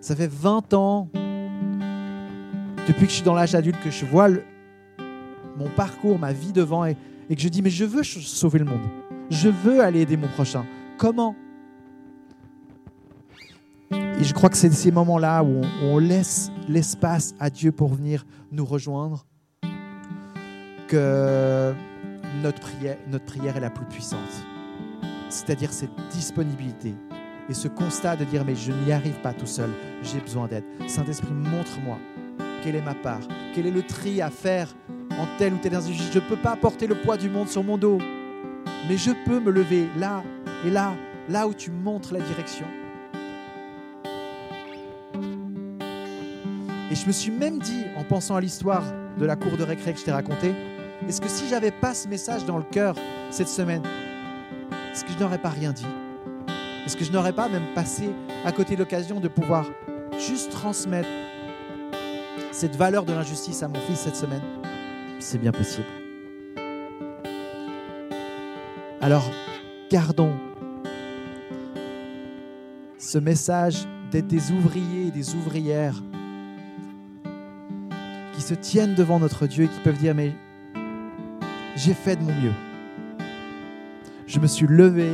Ça 0.00 0.16
fait 0.16 0.30
20 0.30 0.74
ans, 0.74 1.08
depuis 2.86 3.04
que 3.06 3.10
je 3.10 3.16
suis 3.16 3.22
dans 3.22 3.34
l'âge 3.34 3.54
adulte, 3.54 3.80
que 3.82 3.90
je 3.90 4.04
vois 4.04 4.28
mon 5.56 5.68
parcours, 5.76 6.18
ma 6.18 6.32
vie 6.32 6.52
devant 6.52 6.84
et 7.28 7.36
que 7.36 7.42
je 7.42 7.48
dis 7.48 7.62
mais 7.62 7.70
je 7.70 7.84
veux 7.84 8.02
sauver 8.02 8.58
le 8.58 8.64
monde. 8.64 8.86
Je 9.30 9.48
veux 9.48 9.80
aller 9.80 10.00
aider 10.00 10.16
mon 10.16 10.28
prochain. 10.28 10.64
Comment? 10.98 11.34
Et 13.90 14.24
je 14.24 14.32
crois 14.32 14.48
que 14.48 14.56
c'est 14.56 14.70
ces 14.72 14.90
moments-là 14.90 15.42
où 15.42 15.60
on, 15.82 15.98
laisse 15.98 16.50
l'espace 16.68 17.34
à 17.38 17.50
Dieu 17.50 17.72
pour 17.72 17.94
venir 17.94 18.24
nous 18.52 18.64
rejoindre 18.64 19.26
que 20.88 21.74
notre 22.42 22.60
prière, 22.60 22.96
notre 23.10 23.24
prière 23.24 23.56
est 23.56 23.60
la 23.60 23.70
plus 23.70 23.86
puissante. 23.86 24.20
C'est-à-dire 25.28 25.72
cette 25.72 25.90
disponibilité 26.10 26.94
et 27.48 27.54
ce 27.54 27.68
constat 27.68 28.16
de 28.16 28.24
dire 28.24 28.44
mais 28.44 28.54
je 28.54 28.72
n'y 28.72 28.92
arrive 28.92 29.20
pas 29.20 29.32
tout 29.32 29.46
seul, 29.46 29.70
j'ai 30.02 30.20
besoin 30.20 30.46
d'aide. 30.46 30.64
Saint-Esprit, 30.86 31.32
montre-moi 31.32 31.98
quelle 32.62 32.76
est 32.76 32.82
ma 32.82 32.94
part, 32.94 33.20
quel 33.54 33.66
est 33.66 33.70
le 33.70 33.82
tri 33.82 34.22
à 34.22 34.30
faire 34.30 34.74
en 35.20 35.26
telle 35.38 35.54
ou 35.54 35.58
telle 35.58 35.74
injustice. 35.74 36.10
Je 36.12 36.18
ne 36.18 36.24
peux 36.24 36.36
pas 36.36 36.56
porter 36.56 36.86
le 36.86 36.94
poids 36.94 37.16
du 37.16 37.28
monde 37.30 37.48
sur 37.48 37.62
mon 37.64 37.78
dos, 37.78 37.98
mais 38.88 38.96
je 38.96 39.10
peux 39.24 39.40
me 39.40 39.50
lever 39.50 39.88
là 39.96 40.22
et 40.64 40.70
là, 40.70 40.94
là 41.28 41.46
où 41.46 41.54
tu 41.54 41.70
montres 41.70 42.12
la 42.12 42.20
direction. 42.20 42.66
Et 46.90 46.94
je 46.94 47.06
me 47.06 47.12
suis 47.12 47.30
même 47.30 47.58
dit, 47.58 47.84
en 47.96 48.04
pensant 48.04 48.36
à 48.36 48.40
l'histoire 48.40 48.84
de 49.18 49.24
la 49.24 49.36
cour 49.36 49.56
de 49.56 49.64
récré 49.64 49.92
que 49.92 49.98
je 49.98 50.04
t'ai 50.04 50.12
racontée, 50.12 50.54
est-ce 51.08 51.20
que 51.20 51.28
si 51.28 51.48
j'avais 51.48 51.70
pas 51.70 51.94
ce 51.94 52.08
message 52.08 52.44
dans 52.44 52.56
le 52.56 52.64
cœur 52.64 52.94
cette 53.30 53.48
semaine, 53.48 53.82
est-ce 54.92 55.04
que 55.04 55.12
je 55.12 55.18
n'aurais 55.18 55.38
pas 55.38 55.48
rien 55.48 55.72
dit? 55.72 55.86
Est-ce 56.86 56.96
que 56.96 57.04
je 57.04 57.12
n'aurais 57.12 57.32
pas 57.32 57.48
même 57.48 57.66
passé 57.74 58.10
à 58.44 58.52
côté 58.52 58.74
de 58.74 58.80
l'occasion 58.80 59.18
de 59.18 59.28
pouvoir 59.28 59.66
juste 60.18 60.50
transmettre 60.50 61.08
cette 62.52 62.76
valeur 62.76 63.04
de 63.04 63.12
l'injustice 63.12 63.62
à 63.62 63.68
mon 63.68 63.80
fils 63.80 64.00
cette 64.00 64.16
semaine? 64.16 64.63
C'est 65.26 65.38
bien 65.38 65.52
possible. 65.52 65.86
Alors, 69.00 69.30
gardons 69.90 70.34
ce 72.98 73.16
message 73.16 73.86
d'être 74.10 74.26
des 74.26 74.50
ouvriers 74.50 75.06
et 75.06 75.10
des 75.10 75.34
ouvrières 75.34 76.02
se 78.44 78.54
tiennent 78.54 78.94
devant 78.94 79.18
notre 79.18 79.46
Dieu 79.46 79.64
et 79.64 79.68
qui 79.68 79.80
peuvent 79.80 79.96
dire, 79.96 80.14
mais 80.14 80.32
j'ai 81.76 81.94
fait 81.94 82.16
de 82.16 82.22
mon 82.22 82.34
mieux. 82.34 82.52
Je 84.26 84.38
me 84.38 84.46
suis 84.46 84.66
levé 84.66 85.08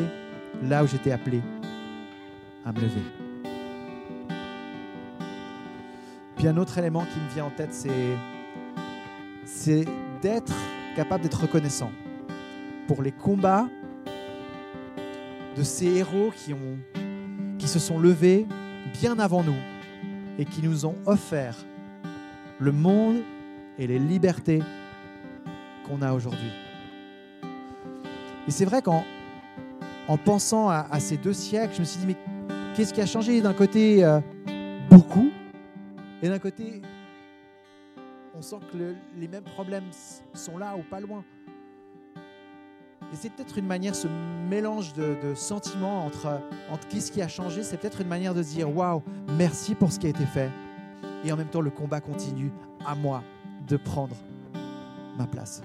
là 0.64 0.82
où 0.82 0.88
j'étais 0.88 1.12
appelé 1.12 1.40
à 2.66 2.72
me 2.72 2.80
lever. 2.80 3.02
Puis 6.36 6.48
un 6.48 6.56
autre 6.56 6.76
élément 6.78 7.04
qui 7.04 7.20
me 7.20 7.28
vient 7.34 7.44
en 7.44 7.50
tête, 7.50 7.72
c'est, 7.72 7.90
c'est 9.60 9.84
d'être 10.22 10.54
capable 10.96 11.22
d'être 11.22 11.42
reconnaissant 11.42 11.92
pour 12.88 13.02
les 13.02 13.12
combats 13.12 13.68
de 15.54 15.62
ces 15.62 15.84
héros 15.98 16.30
qui, 16.34 16.54
ont, 16.54 16.78
qui 17.58 17.68
se 17.68 17.78
sont 17.78 17.98
levés 17.98 18.46
bien 19.02 19.18
avant 19.18 19.42
nous 19.42 19.58
et 20.38 20.46
qui 20.46 20.62
nous 20.62 20.86
ont 20.86 20.94
offert 21.04 21.58
le 22.58 22.72
monde 22.72 23.20
et 23.78 23.86
les 23.86 23.98
libertés 23.98 24.62
qu'on 25.86 26.00
a 26.00 26.14
aujourd'hui. 26.14 26.52
Et 28.48 28.50
c'est 28.50 28.64
vrai 28.64 28.80
qu'en 28.80 29.04
en 30.08 30.16
pensant 30.16 30.70
à, 30.70 30.98
ces 31.00 31.18
deux 31.18 31.34
siècles, 31.34 31.74
je 31.74 31.80
me 31.80 31.84
suis 31.84 32.00
dit, 32.00 32.06
mais 32.06 32.16
qu'est-ce 32.74 32.94
qui 32.94 33.02
a 33.02 33.06
changé 33.06 33.42
D'un 33.42 33.52
côté, 33.52 34.02
euh, 34.04 34.20
beaucoup, 34.88 35.30
et 36.22 36.28
d'un 36.30 36.38
côté, 36.38 36.80
on 38.40 38.42
sent 38.42 38.56
que 38.72 38.94
les 39.18 39.28
mêmes 39.28 39.44
problèmes 39.44 39.84
sont 40.32 40.56
là 40.56 40.74
ou 40.74 40.82
pas 40.82 40.98
loin. 40.98 41.22
Et 43.12 43.16
c'est 43.16 43.28
peut-être 43.28 43.58
une 43.58 43.66
manière, 43.66 43.94
ce 43.94 44.08
mélange 44.48 44.94
de, 44.94 45.34
sentiments 45.34 46.06
entre, 46.06 46.40
entre 46.70 46.88
qu'est-ce 46.88 47.12
qui 47.12 47.20
a 47.20 47.28
changé, 47.28 47.62
c'est 47.62 47.76
peut-être 47.76 48.00
une 48.00 48.08
manière 48.08 48.32
de 48.32 48.42
se 48.42 48.54
dire, 48.54 48.74
waouh, 48.74 49.02
merci 49.36 49.74
pour 49.74 49.92
ce 49.92 49.98
qui 49.98 50.06
a 50.06 50.10
été 50.10 50.24
fait 50.24 50.50
et 51.22 51.30
en 51.30 51.36
même 51.36 51.48
temps 51.48 51.60
le 51.60 51.70
combat 51.70 52.00
continue 52.00 52.50
à 52.86 52.94
moi 52.94 53.22
de 53.66 53.76
prendre 53.76 54.16
ma 55.18 55.26
place. 55.26 55.60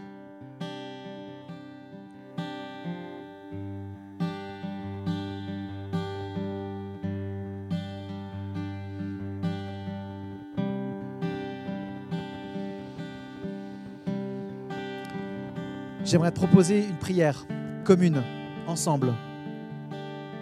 J'aimerais 16.06 16.32
te 16.32 16.36
proposer 16.36 16.86
une 16.88 16.98
prière 16.98 17.46
commune, 17.84 18.22
ensemble, 18.68 19.14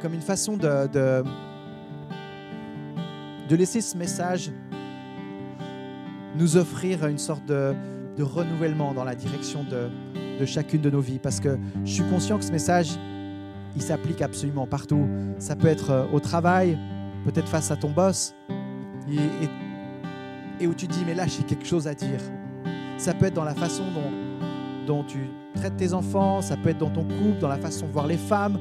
comme 0.02 0.14
une 0.14 0.22
façon 0.22 0.58
de, 0.58 0.88
de, 0.88 1.24
de 3.50 3.56
laisser 3.56 3.80
ce 3.82 3.98
message 3.98 4.52
nous 6.36 6.58
offrir 6.58 7.06
une 7.08 7.18
sorte 7.18 7.46
de, 7.46 7.74
renouvellement 8.20 8.94
dans 8.94 9.06
la 9.06 9.16
direction 9.16 9.64
de, 9.64 10.46
chacune 10.46 10.82
de 10.82 10.90
nos 10.90 11.00
vies. 11.00 11.20
Parce 11.20 11.40
que 11.40 11.58
je 11.86 11.94
suis 11.94 12.04
conscient 12.10 12.38
que 12.38 12.44
ce 12.44 12.52
message, 12.52 13.00
il 13.76 13.82
s'applique 13.82 14.22
absolument 14.22 14.68
partout. 14.68 15.08
Ça 15.40 15.56
peut 15.56 15.68
être 15.68 15.92
euh, 15.92 16.06
au 16.12 16.20
travail, 16.20 16.78
peut-être 17.24 17.48
face 17.48 17.72
à 17.72 17.78
ton 17.78 17.90
boss, 17.90 18.36
et, 20.60 20.68
où 20.68 20.74
tu 20.74 20.88
dis, 20.88 21.04
mais 21.06 21.14
là, 21.14 21.26
j'ai 21.26 21.44
quelque 21.44 21.66
chose 21.66 21.88
à 21.88 21.94
dire. 21.94 22.20
Ça 22.98 23.14
peut 23.14 23.28
être 23.28 23.34
dans 23.34 23.44
la 23.46 23.56
façon 23.56 23.84
dont, 23.94 24.12
dont 24.86 25.04
tu 25.04 25.30
traites 25.56 25.78
tes 25.78 25.94
enfants, 25.94 26.42
ça 26.42 26.58
peut 26.58 26.70
être 26.70 26.78
dans 26.78 26.90
ton 26.90 27.04
couple, 27.04 27.40
dans 27.40 27.48
la 27.48 27.58
façon 27.58 27.88
de 27.88 27.92
voir 27.92 28.08
les 28.08 28.18
femmes, 28.18 28.58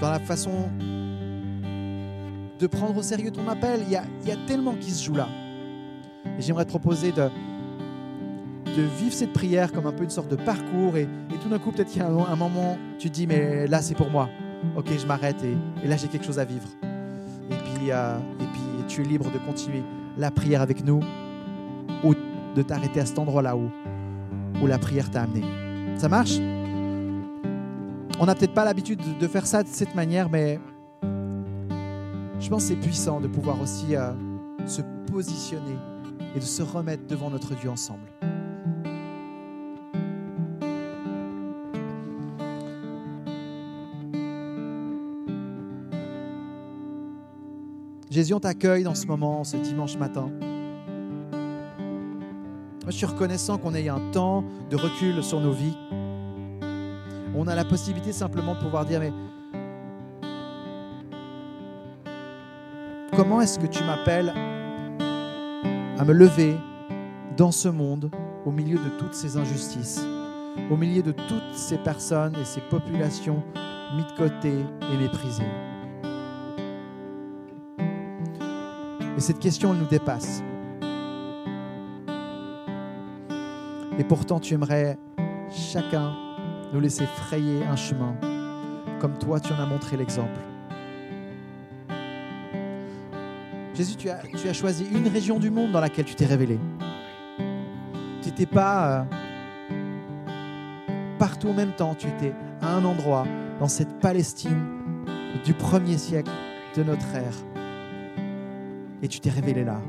dans 0.00 0.10
la 0.10 0.20
façon 0.20 0.68
de 2.58 2.66
prendre 2.66 2.96
au 2.96 3.02
sérieux 3.02 3.30
ton 3.30 3.48
appel. 3.48 3.80
Il 3.86 3.92
y 3.92 3.96
a, 3.96 4.04
il 4.22 4.28
y 4.28 4.32
a 4.32 4.36
tellement 4.46 4.74
qui 4.74 4.90
se 4.90 5.04
joue 5.04 5.14
là. 5.14 5.28
Et 6.38 6.42
j'aimerais 6.42 6.64
te 6.64 6.70
proposer 6.70 7.12
de, 7.12 7.28
vivre 8.98 9.12
cette 9.12 9.32
prière 9.32 9.72
comme 9.72 9.86
un 9.86 9.92
peu 9.92 10.04
une 10.04 10.10
sorte 10.10 10.30
de 10.30 10.36
parcours. 10.36 10.96
Et, 10.96 11.08
tout 11.42 11.48
d'un 11.48 11.58
coup, 11.58 11.72
peut-être 11.72 11.88
qu'il 11.88 12.02
y 12.02 12.04
a 12.04 12.08
un, 12.08 12.36
moment, 12.36 12.76
tu 12.98 13.08
te 13.08 13.14
dis, 13.14 13.26
mais 13.26 13.66
là, 13.66 13.82
c'est 13.82 13.94
pour 13.94 14.10
moi. 14.10 14.28
Ok, 14.76 14.88
je 14.96 15.06
m'arrête 15.06 15.42
et, 15.42 15.88
là, 15.88 15.96
j'ai 15.96 16.08
quelque 16.08 16.26
chose 16.26 16.38
à 16.38 16.44
vivre. 16.44 16.68
Et 17.50 17.54
puis, 17.54 17.88
et 17.88 18.46
puis, 18.52 18.84
tu 18.88 19.02
es 19.02 19.04
libre 19.04 19.30
de 19.30 19.38
continuer 19.38 19.82
la 20.18 20.30
prière 20.30 20.60
avec 20.60 20.84
nous 20.84 21.00
ou 22.04 22.14
de 22.54 22.62
t'arrêter 22.62 23.00
à 23.00 23.06
cet 23.06 23.18
endroit-là 23.18 23.56
où, 23.56 23.70
où 24.62 24.66
la 24.66 24.78
prière 24.78 25.10
t'a 25.10 25.22
amené. 25.22 25.42
Ça 25.98 26.08
marche? 26.08 26.38
On 28.18 28.26
n'a 28.26 28.34
peut-être 28.34 28.54
pas 28.54 28.64
l'habitude 28.64 29.00
de 29.18 29.26
faire 29.26 29.46
ça 29.46 29.62
de 29.62 29.68
cette 29.68 29.94
manière, 29.94 30.28
mais 30.28 30.60
je 32.40 32.48
pense 32.48 32.62
que 32.62 32.68
c'est 32.68 32.76
puissant 32.76 33.20
de 33.20 33.28
pouvoir 33.28 33.60
aussi 33.60 33.96
euh, 33.96 34.12
se 34.66 34.82
positionner 35.10 35.76
et 36.34 36.38
de 36.38 36.44
se 36.44 36.62
remettre 36.62 37.06
devant 37.06 37.30
notre 37.30 37.54
Dieu 37.54 37.70
ensemble. 37.70 38.06
Jésus, 48.10 48.34
on 48.34 48.40
t'accueille 48.40 48.82
dans 48.82 48.96
ce 48.96 49.06
moment, 49.06 49.44
ce 49.44 49.56
dimanche 49.56 49.96
matin. 49.96 50.30
Je 52.86 52.92
suis 52.92 53.06
reconnaissant 53.06 53.58
qu'on 53.58 53.74
ait 53.74 53.88
un 53.88 54.00
temps 54.10 54.44
de 54.70 54.76
recul 54.76 55.22
sur 55.22 55.40
nos 55.40 55.52
vies. 55.52 55.76
On 57.34 57.46
a 57.46 57.54
la 57.54 57.64
possibilité 57.64 58.12
simplement 58.12 58.54
de 58.54 58.60
pouvoir 58.60 58.84
dire, 58.84 59.00
mais 59.00 59.12
comment 63.14 63.40
est-ce 63.40 63.58
que 63.58 63.66
tu 63.66 63.84
m'appelles 63.84 64.32
à 65.98 66.04
me 66.04 66.12
lever 66.12 66.56
dans 67.36 67.52
ce 67.52 67.68
monde 67.68 68.10
au 68.44 68.50
milieu 68.50 68.78
de 68.78 68.88
toutes 68.98 69.14
ces 69.14 69.36
injustices, 69.36 70.02
au 70.70 70.76
milieu 70.76 71.02
de 71.02 71.12
toutes 71.12 71.54
ces 71.54 71.78
personnes 71.78 72.34
et 72.40 72.44
ces 72.44 72.62
populations 72.62 73.42
mises 73.94 74.06
de 74.06 74.16
côté 74.16 74.52
et 74.92 74.96
méprisées? 74.96 75.44
Et 79.16 79.20
cette 79.20 79.38
question, 79.38 79.72
elle 79.72 79.80
nous 79.80 79.86
dépasse. 79.86 80.42
Et 84.00 84.04
pourtant, 84.04 84.40
tu 84.40 84.54
aimerais 84.54 84.96
chacun 85.50 86.14
nous 86.72 86.80
laisser 86.80 87.04
frayer 87.04 87.62
un 87.66 87.76
chemin, 87.76 88.16
comme 88.98 89.18
toi 89.18 89.38
tu 89.40 89.52
en 89.52 89.56
as 89.56 89.66
montré 89.66 89.98
l'exemple. 89.98 90.40
Jésus, 93.74 93.96
tu 93.96 94.08
as, 94.08 94.54
choisi 94.54 94.86
une 94.90 95.06
région 95.06 95.38
du 95.38 95.50
monde 95.50 95.72
dans 95.72 95.80
laquelle 95.80 96.06
tu 96.06 96.14
t'es 96.14 96.24
révélé. 96.24 96.58
Tu 98.22 98.28
n'étais 98.30 98.46
pas 98.46 99.00
euh, 99.00 99.04
partout 101.18 101.50
en 101.50 101.54
même 101.54 101.72
temps, 101.72 101.94
tu 101.94 102.08
étais 102.08 102.32
à 102.62 102.74
un 102.74 102.84
endroit, 102.86 103.26
dans 103.58 103.68
cette 103.68 104.00
Palestine 104.00 104.64
du 105.44 105.52
premier 105.52 105.98
siècle 105.98 106.32
de 106.74 106.84
notre 106.84 107.14
ère. 107.14 107.36
Et 109.02 109.08
tu 109.08 109.20
t'es 109.20 109.28
révélé 109.28 109.62
là. 109.62 109.82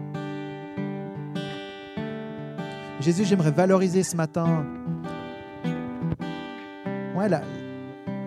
Jésus, 3.01 3.25
j'aimerais 3.25 3.51
valoriser 3.51 4.03
ce 4.03 4.15
matin 4.15 4.63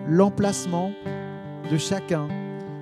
l'emplacement 0.07 0.91
de 1.69 1.77
chacun 1.77 2.27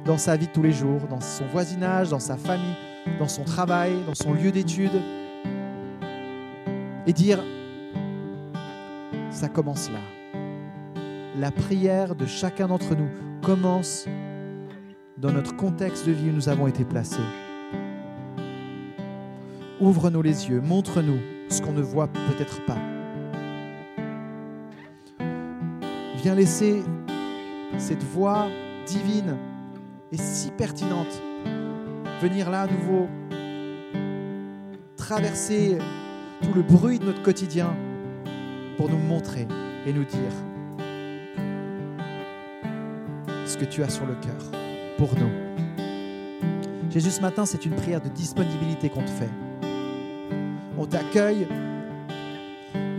dans 0.05 0.17
sa 0.17 0.35
vie 0.35 0.47
de 0.47 0.51
tous 0.51 0.63
les 0.63 0.71
jours, 0.71 1.01
dans 1.09 1.21
son 1.21 1.45
voisinage, 1.45 2.09
dans 2.09 2.19
sa 2.19 2.35
famille, 2.35 2.75
dans 3.19 3.27
son 3.27 3.43
travail, 3.43 3.93
dans 4.05 4.15
son 4.15 4.33
lieu 4.33 4.51
d'étude. 4.51 4.91
Et 7.05 7.13
dire, 7.13 7.39
ça 9.29 9.47
commence 9.47 9.89
là. 9.91 9.99
La 11.37 11.51
prière 11.51 12.15
de 12.15 12.25
chacun 12.25 12.67
d'entre 12.67 12.95
nous 12.95 13.09
commence 13.41 14.07
dans 15.17 15.31
notre 15.31 15.55
contexte 15.55 16.05
de 16.07 16.11
vie 16.11 16.29
où 16.29 16.33
nous 16.33 16.49
avons 16.49 16.67
été 16.67 16.85
placés. 16.85 17.17
Ouvre-nous 19.79 20.21
les 20.21 20.49
yeux, 20.49 20.61
montre-nous 20.61 21.19
ce 21.49 21.61
qu'on 21.61 21.73
ne 21.73 21.81
voit 21.81 22.07
peut-être 22.07 22.65
pas. 22.65 22.77
Viens 26.17 26.35
laisser 26.35 26.81
cette 27.77 28.03
voix 28.03 28.47
divine 28.85 29.37
et 30.11 30.17
si 30.17 30.51
pertinente 30.51 31.21
venir 32.21 32.49
là 32.49 32.61
à 32.61 32.67
nouveau 32.67 33.07
traverser 34.95 35.77
tout 36.41 36.53
le 36.53 36.61
bruit 36.61 36.99
de 36.99 37.05
notre 37.05 37.21
quotidien 37.21 37.75
pour 38.77 38.89
nous 38.89 38.97
montrer 38.97 39.47
et 39.85 39.91
nous 39.91 40.05
dire 40.05 40.31
ce 43.45 43.57
que 43.57 43.65
tu 43.65 43.83
as 43.83 43.89
sur 43.89 44.05
le 44.05 44.15
cœur 44.15 44.51
pour 44.97 45.09
nous. 45.15 45.29
Jésus, 46.89 47.11
ce 47.11 47.21
matin, 47.21 47.45
c'est 47.45 47.65
une 47.65 47.75
prière 47.75 48.01
de 48.01 48.09
disponibilité 48.09 48.89
qu'on 48.89 49.03
te 49.03 49.09
fait. 49.09 49.29
On 50.77 50.85
t'accueille 50.85 51.47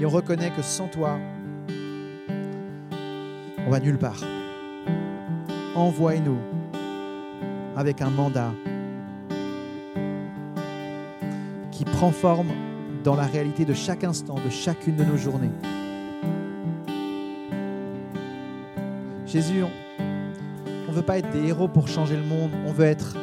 et 0.01 0.07
on 0.07 0.09
reconnaît 0.09 0.51
que 0.51 0.62
sans 0.62 0.87
toi, 0.87 1.18
on 3.66 3.70
va 3.70 3.81
nulle 3.81 3.99
part. 3.99 4.20
Envoie-nous 5.75 6.39
avec 7.77 8.01
un 8.01 8.11
mandat 8.11 8.53
qui 11.72 11.85
prend 11.85 12.12
forme 12.12 12.53
dans 13.03 13.16
la 13.16 13.25
réalité 13.25 13.64
de 13.64 13.75
chaque 13.75 14.05
instant, 14.05 14.37
de 14.37 14.51
chacune 14.51 14.95
de 14.95 15.05
nos 15.05 15.16
journées. 15.16 15.51
Jésus, 19.27 19.64
on 20.89 20.93
ne 20.93 20.97
veut 20.97 21.03
pas 21.03 21.18
être 21.18 21.31
des 21.31 21.49
héros 21.49 21.66
pour 21.66 21.89
changer 21.89 22.16
le 22.16 22.22
monde, 22.22 22.53
on 22.66 22.72
veut 22.72 22.87
être 22.87 23.16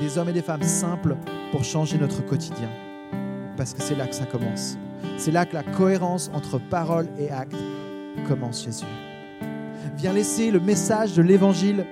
des 0.00 0.18
hommes 0.18 0.30
et 0.30 0.32
des 0.32 0.42
femmes 0.42 0.62
simples 0.62 1.16
pour 1.52 1.62
changer 1.62 1.96
notre 1.96 2.26
quotidien. 2.26 2.68
Parce 3.60 3.74
que 3.74 3.82
c'est 3.82 3.94
là 3.94 4.06
que 4.06 4.14
ça 4.14 4.24
commence. 4.24 4.78
C'est 5.18 5.32
là 5.32 5.44
que 5.44 5.52
la 5.52 5.62
cohérence 5.62 6.30
entre 6.32 6.58
parole 6.58 7.06
et 7.18 7.30
acte 7.30 7.54
commence, 8.26 8.64
Jésus. 8.64 8.86
Viens 9.98 10.14
laisser 10.14 10.50
le 10.50 10.60
message 10.60 11.12
de 11.12 11.20
l'Évangile 11.20 11.84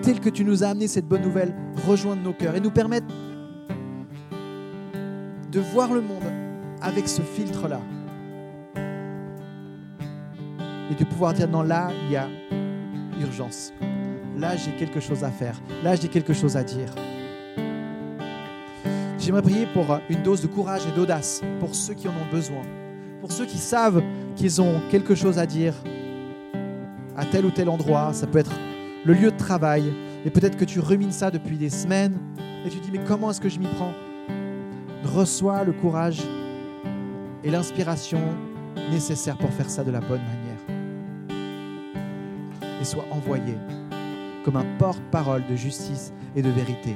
tel 0.00 0.20
que 0.20 0.28
tu 0.30 0.44
nous 0.44 0.62
as 0.62 0.68
amené 0.68 0.86
cette 0.86 1.08
bonne 1.08 1.22
nouvelle 1.22 1.52
rejoindre 1.88 2.22
nos 2.22 2.32
cœurs 2.32 2.54
et 2.54 2.60
nous 2.60 2.70
permettre 2.70 3.08
de 5.50 5.58
voir 5.58 5.92
le 5.92 6.00
monde 6.00 6.30
avec 6.80 7.08
ce 7.08 7.22
filtre-là. 7.22 7.80
Et 10.92 10.94
de 10.94 11.04
pouvoir 11.04 11.32
dire, 11.32 11.48
non, 11.48 11.62
là, 11.62 11.90
il 12.06 12.12
y 12.12 12.16
a 12.16 12.28
urgence. 13.20 13.72
Là, 14.38 14.54
j'ai 14.54 14.70
quelque 14.70 15.00
chose 15.00 15.24
à 15.24 15.32
faire. 15.32 15.60
Là, 15.82 15.96
j'ai 15.96 16.06
quelque 16.06 16.32
chose 16.32 16.56
à 16.56 16.62
dire. 16.62 16.94
J'aimerais 19.24 19.40
prier 19.40 19.64
pour 19.64 19.86
une 20.10 20.22
dose 20.22 20.42
de 20.42 20.46
courage 20.46 20.82
et 20.86 20.94
d'audace 20.94 21.40
pour 21.58 21.74
ceux 21.74 21.94
qui 21.94 22.06
en 22.08 22.10
ont 22.10 22.30
besoin. 22.30 22.60
Pour 23.22 23.32
ceux 23.32 23.46
qui 23.46 23.56
savent 23.56 24.02
qu'ils 24.36 24.60
ont 24.60 24.82
quelque 24.90 25.14
chose 25.14 25.38
à 25.38 25.46
dire 25.46 25.72
à 27.16 27.24
tel 27.24 27.46
ou 27.46 27.50
tel 27.50 27.70
endroit. 27.70 28.12
Ça 28.12 28.26
peut 28.26 28.40
être 28.40 28.52
le 29.02 29.14
lieu 29.14 29.30
de 29.30 29.36
travail. 29.38 29.94
Et 30.26 30.30
peut-être 30.30 30.58
que 30.58 30.66
tu 30.66 30.78
rumines 30.78 31.10
ça 31.10 31.30
depuis 31.30 31.56
des 31.56 31.70
semaines 31.70 32.18
et 32.66 32.68
tu 32.68 32.80
dis 32.80 32.90
mais 32.92 33.00
comment 33.02 33.30
est-ce 33.30 33.40
que 33.40 33.48
je 33.48 33.58
m'y 33.58 33.66
prends? 33.66 33.94
Reçois 35.04 35.64
le 35.64 35.72
courage 35.72 36.20
et 37.42 37.50
l'inspiration 37.50 38.20
nécessaires 38.90 39.38
pour 39.38 39.54
faire 39.54 39.70
ça 39.70 39.84
de 39.84 39.90
la 39.90 40.00
bonne 40.00 40.20
manière. 40.20 40.60
Et 42.78 42.84
sois 42.84 43.06
envoyé 43.10 43.54
comme 44.44 44.56
un 44.56 44.66
porte-parole 44.78 45.46
de 45.48 45.56
justice 45.56 46.12
et 46.36 46.42
de 46.42 46.50
vérité 46.50 46.94